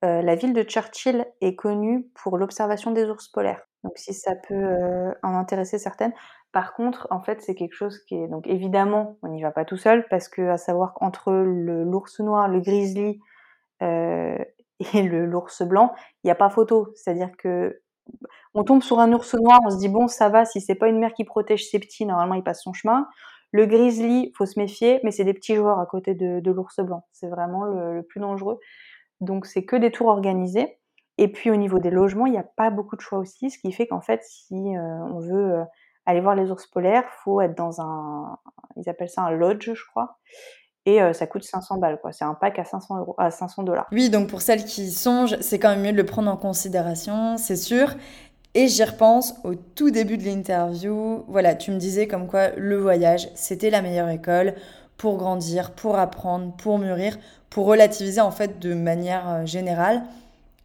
[0.01, 3.61] La ville de Churchill est connue pour l'observation des ours polaires.
[3.83, 6.13] Donc si ça peut en intéresser certaines.
[6.55, 9.65] Par contre, en fait, c'est quelque chose qui est donc évidemment, on n'y va pas
[9.65, 13.19] tout seul parce que à savoir qu'entre l'ours noir, le grizzly
[13.83, 14.37] euh,
[14.93, 15.93] et l'ours blanc,
[16.23, 16.93] il n'y a pas photo.
[16.95, 17.81] C'est-à-dire que
[18.53, 20.87] on tombe sur un ours noir, on se dit bon, ça va, si c'est pas
[20.87, 23.07] une mère qui protège ses petits, normalement il passe son chemin.
[23.51, 27.05] Le grizzly, faut se méfier, mais c'est des petits joueurs à côté de, l'ours blanc.
[27.11, 28.59] C'est vraiment le, plus dangereux.
[29.21, 30.77] Donc c'est que des tours organisés.
[31.17, 33.57] Et puis au niveau des logements, il n'y a pas beaucoup de choix aussi, ce
[33.57, 35.63] qui fait qu'en fait, si euh, on veut euh,
[36.05, 38.37] aller voir les ours polaires, faut être dans un,
[38.75, 40.17] ils appellent ça un lodge, je crois.
[40.85, 42.11] Et euh, ça coûte 500 balles, quoi.
[42.11, 43.87] C'est un pack à 500 euros, à 500 dollars.
[43.91, 47.37] Oui, donc pour celles qui songent, c'est quand même mieux de le prendre en considération,
[47.37, 47.95] c'est sûr.
[48.53, 51.25] Et j'y repense au tout début de l'interview.
[51.27, 54.53] Voilà, tu me disais comme quoi le voyage, c'était la meilleure école
[54.97, 57.17] pour grandir, pour apprendre, pour mûrir,
[57.49, 60.03] pour relativiser en fait de manière euh, générale.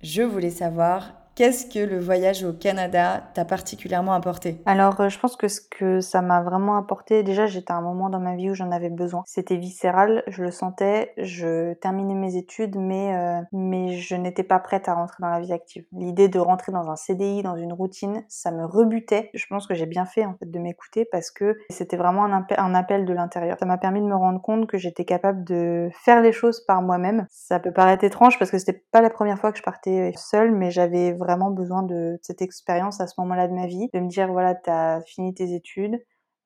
[0.02, 4.60] Je voulais savoir Qu'est-ce que le voyage au Canada t'a particulièrement apporté?
[4.66, 7.80] Alors, euh, je pense que ce que ça m'a vraiment apporté, déjà, j'étais à un
[7.80, 9.22] moment dans ma vie où j'en avais besoin.
[9.24, 11.14] C'était viscéral, je le sentais.
[11.16, 15.40] Je terminais mes études, mais euh, mais je n'étais pas prête à rentrer dans la
[15.40, 15.86] vie active.
[15.92, 19.30] L'idée de rentrer dans un CDI, dans une routine, ça me rebutait.
[19.32, 22.46] Je pense que j'ai bien fait en fait de m'écouter parce que c'était vraiment un,
[22.58, 23.56] un appel de l'intérieur.
[23.58, 26.82] Ça m'a permis de me rendre compte que j'étais capable de faire les choses par
[26.82, 27.26] moi-même.
[27.30, 30.52] Ça peut paraître étrange parce que c'était pas la première fois que je partais seule,
[30.52, 34.00] mais j'avais vraiment vraiment besoin de, cette expérience à ce moment-là de ma vie, de
[34.00, 35.98] me dire voilà, tu as fini tes études,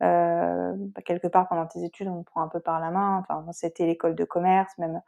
[0.03, 3.19] euh, bah, quelque part pendant tes études, on te prend un peu par la main.
[3.19, 5.01] Enfin, c'était l'école de commerce, même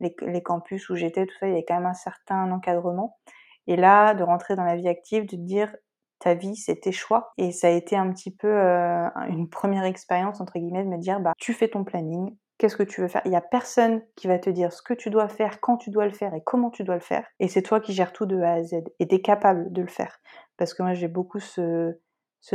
[0.00, 3.18] les, campus où j'étais, tout ça, il y avait quand même un certain encadrement.
[3.66, 5.74] Et là, de rentrer dans la vie active, de dire
[6.18, 7.32] ta vie, c'est tes choix.
[7.38, 10.98] Et ça a été un petit peu euh, une première expérience, entre guillemets, de me
[10.98, 13.22] dire, bah, tu fais ton planning, qu'est-ce que tu veux faire.
[13.24, 15.90] Il n'y a personne qui va te dire ce que tu dois faire, quand tu
[15.90, 17.26] dois le faire et comment tu dois le faire.
[17.40, 18.84] Et c'est toi qui gères tout de A à Z.
[18.98, 20.18] Et tu es capable de le faire.
[20.56, 21.96] Parce que moi, j'ai beaucoup ce,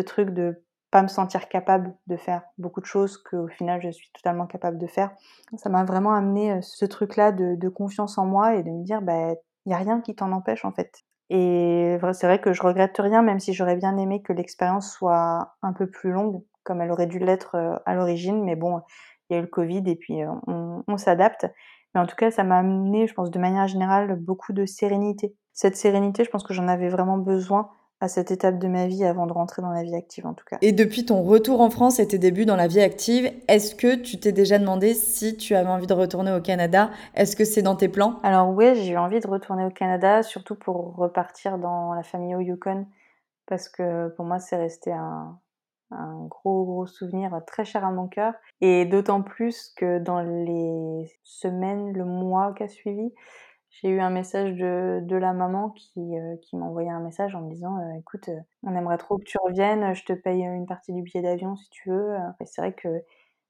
[0.06, 4.12] truc de pas me sentir capable de faire beaucoup de choses qu'au final je suis
[4.12, 5.12] totalement capable de faire.
[5.56, 8.84] Ça m'a vraiment amené euh, ce truc-là de, de, confiance en moi et de me
[8.84, 9.32] dire, bah,
[9.66, 11.06] il n'y a rien qui t'en empêche en fait.
[11.34, 15.56] Et c'est vrai que je regrette rien, même si j'aurais bien aimé que l'expérience soit
[15.62, 18.44] un peu plus longue, comme elle aurait dû l'être euh, à l'origine.
[18.44, 18.82] Mais bon,
[19.32, 20.28] il y a eu le Covid et puis euh,
[20.88, 21.48] on, s'adapte.
[21.96, 25.34] Mais en tout cas, ça m'a amené, je pense, de manière générale, beaucoup de sérénité.
[25.54, 27.70] Cette sérénité, je pense que j'en avais vraiment besoin
[28.02, 30.44] à cette étape de ma vie avant de rentrer dans la vie active en tout
[30.44, 30.58] cas.
[30.62, 33.96] Et depuis ton retour en France et tes débuts dans la vie active, est-ce que
[33.96, 36.90] tu t'es déjà demandé si tu avais envie de retourner au Canada?
[37.14, 38.20] Est-ce que c'est dans tes plans?
[38.24, 42.34] Alors oui, j'ai eu envie de retourner au Canada, surtout pour repartir dans la famille
[42.34, 42.88] au Yukon,
[43.46, 45.38] parce que pour moi c'est resté un,
[45.92, 48.34] un gros gros souvenir très cher à mon cœur.
[48.62, 53.14] Et d'autant plus que dans les semaines, le mois qui a suivi,
[53.72, 57.36] j'ai eu un message de, de la maman qui, euh, qui m'a envoyé un message
[57.36, 60.42] en me disant euh, écoute euh, on aimerait trop que tu reviennes je te paye
[60.42, 62.16] une partie du billet d'avion si tu veux.
[62.42, 62.90] Et c'est vrai que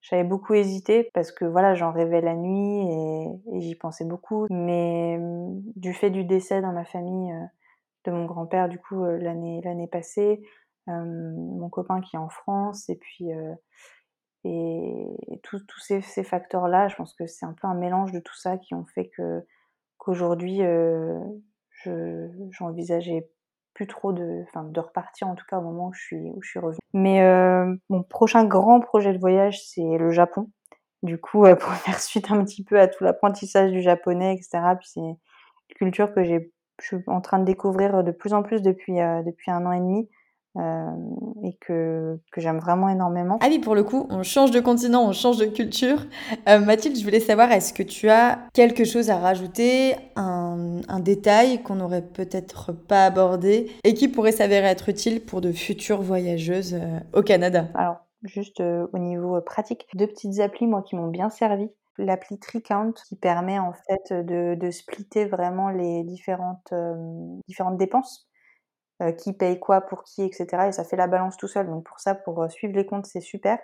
[0.02, 4.46] j'avais beaucoup hésité parce que voilà j'en rêvais la nuit et, et j'y pensais beaucoup.
[4.50, 5.20] Mais
[5.76, 7.34] du fait du décès dans ma famille
[8.06, 10.42] de mon grand-père du coup l'année l'année passée
[10.88, 13.30] mon copain qui est en France, et puis
[14.44, 15.08] et,
[15.44, 18.74] tous ces, facteurs-là, je pense que c'est un peu un mélange de tout ça qui
[18.74, 19.46] ont fait que
[19.98, 23.30] qu'aujourd'hui je j'envisageais
[23.74, 26.42] plus trop de, enfin, de repartir en tout cas au moment où je suis où
[26.42, 26.80] je suis revenue.
[26.94, 27.22] Mais
[27.90, 30.50] mon prochain grand projet de voyage c'est le Japon.
[31.04, 34.60] Du coup, euh, pour faire suite un petit peu à tout l'apprentissage du japonais, etc.
[34.80, 35.18] Puis c'est une
[35.76, 36.52] culture que j'ai,
[36.82, 39.80] je suis en train de découvrir de plus en plus depuis depuis un an et
[39.80, 40.10] demi.
[40.58, 40.92] Euh,
[41.46, 43.38] et que, que j'aime vraiment énormément.
[43.42, 46.06] Ah oui, pour le coup, on change de continent, on change de culture.
[46.50, 51.00] Euh, Mathilde, je voulais savoir, est-ce que tu as quelque chose à rajouter, un, un
[51.00, 56.02] détail qu'on n'aurait peut-être pas abordé et qui pourrait s'avérer être utile pour de futures
[56.02, 57.68] voyageuses euh, au Canada?
[57.74, 62.94] Alors, juste au niveau pratique, deux petites applis, moi, qui m'ont bien servi l'appli TreeCount
[63.08, 66.74] qui permet en fait de, de splitter vraiment les différentes,
[67.48, 68.28] différentes dépenses
[69.02, 70.68] euh, qui paye quoi pour qui, etc.
[70.68, 71.66] Et ça fait la balance tout seul.
[71.66, 73.58] Donc pour ça, pour euh, suivre les comptes, c'est super.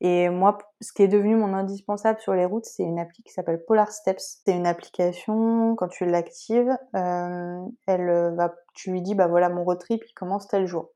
[0.00, 3.32] Et moi, ce qui est devenu mon indispensable sur les routes, c'est une appli qui
[3.32, 4.40] s'appelle Polar Steps.
[4.44, 9.62] C'est une application, quand tu l'actives, euh, elle va, tu lui dis, bah voilà, mon
[9.62, 10.90] road trip, il commence tel jour.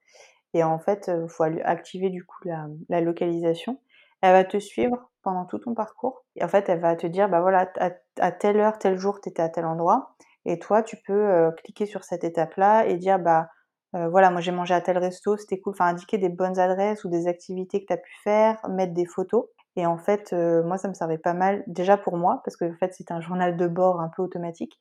[0.55, 2.49] Et en fait, il faut activer du coup
[2.89, 3.79] la, localisation.
[4.23, 6.25] Elle va te suivre pendant tout ton parcours.
[6.35, 9.21] Et en fait, elle va te dire, bah voilà, à, à telle heure, tel jour,
[9.21, 10.17] tu étais à tel endroit.
[10.47, 13.49] Et toi, tu peux cliquer sur cette étape-là et dire, bah
[13.95, 15.73] euh, voilà, moi j'ai mangé à tel resto, c'était cool.
[15.73, 19.07] Enfin, indiquer des bonnes adresses ou des activités que tu as pu faire, mettre des
[19.07, 19.47] photos.
[19.77, 22.77] Et en fait, moi, ça me servait pas mal, déjà pour moi, parce que en
[22.77, 24.81] fait, c'était un journal de bord un peu automatique.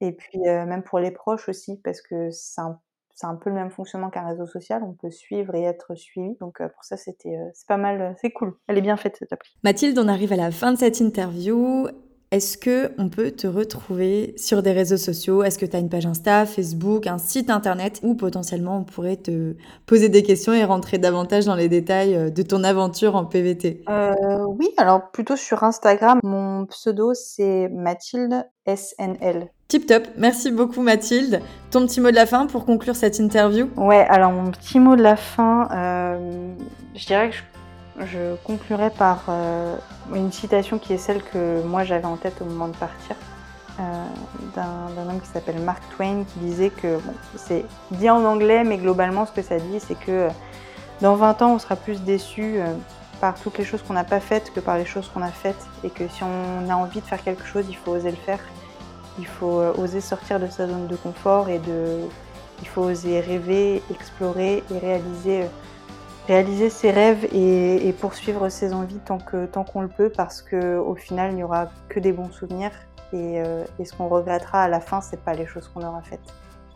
[0.00, 2.78] Et puis, même pour les proches aussi, parce que c'est un,
[3.22, 4.84] un, peu le même fonctionnement qu'un réseau social.
[4.84, 6.36] On peut suivre et être suivi.
[6.40, 8.56] Donc, pour ça, c'était c'est pas mal, c'est cool.
[8.68, 9.50] Elle est bien faite, cette appli.
[9.64, 11.88] Mathilde, on arrive à la fin de cette interview.
[12.32, 15.42] Est-ce que on peut te retrouver sur des réseaux sociaux?
[15.42, 19.16] Est-ce que tu as une page Insta, Facebook, un site internet où potentiellement on pourrait
[19.16, 23.24] te poser des questions et rentrer davantage dans les détails euh, de ton aventure en
[23.24, 24.12] PVT euh,
[24.46, 26.20] Oui, alors plutôt sur Instagram.
[26.22, 29.48] Mon pseudo c'est Mathilde SNL.
[29.66, 31.40] Tip top, merci beaucoup Mathilde.
[31.72, 33.68] Ton petit mot de la fin pour conclure cette interview?
[33.76, 36.54] Ouais, alors mon petit mot de la fin, euh,
[36.94, 37.42] je dirais que je
[37.98, 39.76] je conclurai par euh,
[40.14, 43.16] une citation qui est celle que moi j'avais en tête au moment de partir,
[43.78, 44.04] euh,
[44.54, 46.98] d'un homme qui s'appelle Mark Twain, qui disait que,
[47.36, 50.28] c'est dit en anglais, mais globalement ce que ça dit, c'est que euh,
[51.00, 52.60] dans 20 ans, on sera plus déçu
[53.22, 55.66] par toutes les choses qu'on n'a pas faites que par les choses qu'on a faites,
[55.82, 58.40] et que si on a envie de faire quelque chose, il faut oser le faire.
[59.18, 62.00] Il faut oser sortir de sa zone de confort et de,
[62.60, 65.46] il faut oser rêver, explorer et réaliser
[66.30, 70.94] réaliser ses rêves et, poursuivre ses envies tant que tant qu'on le peut parce qu'au
[70.94, 72.70] final il n'y aura que des bons souvenirs
[73.12, 76.02] et, euh, et ce qu'on regrettera à la fin c'est pas les choses qu'on aura
[76.02, 76.20] faites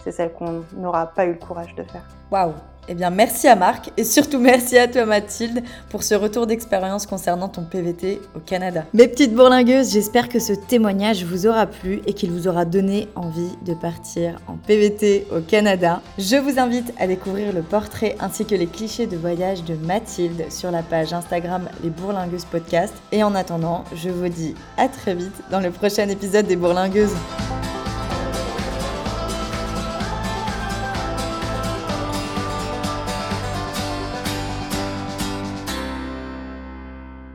[0.05, 2.05] c'est celles qu'on n'aura pas eu le courage de faire.
[2.31, 2.53] Waouh
[2.87, 7.07] eh bien, merci à Marc et surtout merci à toi Mathilde pour ce retour d'expérience
[7.07, 8.85] concernant ton PVT au Canada.
[8.93, 13.09] Mes petites bourlingueuses, j'espère que ce témoignage vous aura plu et qu'il vous aura donné
[13.15, 16.03] envie de partir en PVT au Canada.
[16.19, 20.51] Je vous invite à découvrir le portrait ainsi que les clichés de voyage de Mathilde
[20.51, 22.93] sur la page Instagram Les Bourlingueuses Podcast.
[23.13, 27.15] Et en attendant, je vous dis à très vite dans le prochain épisode des Bourlingueuses.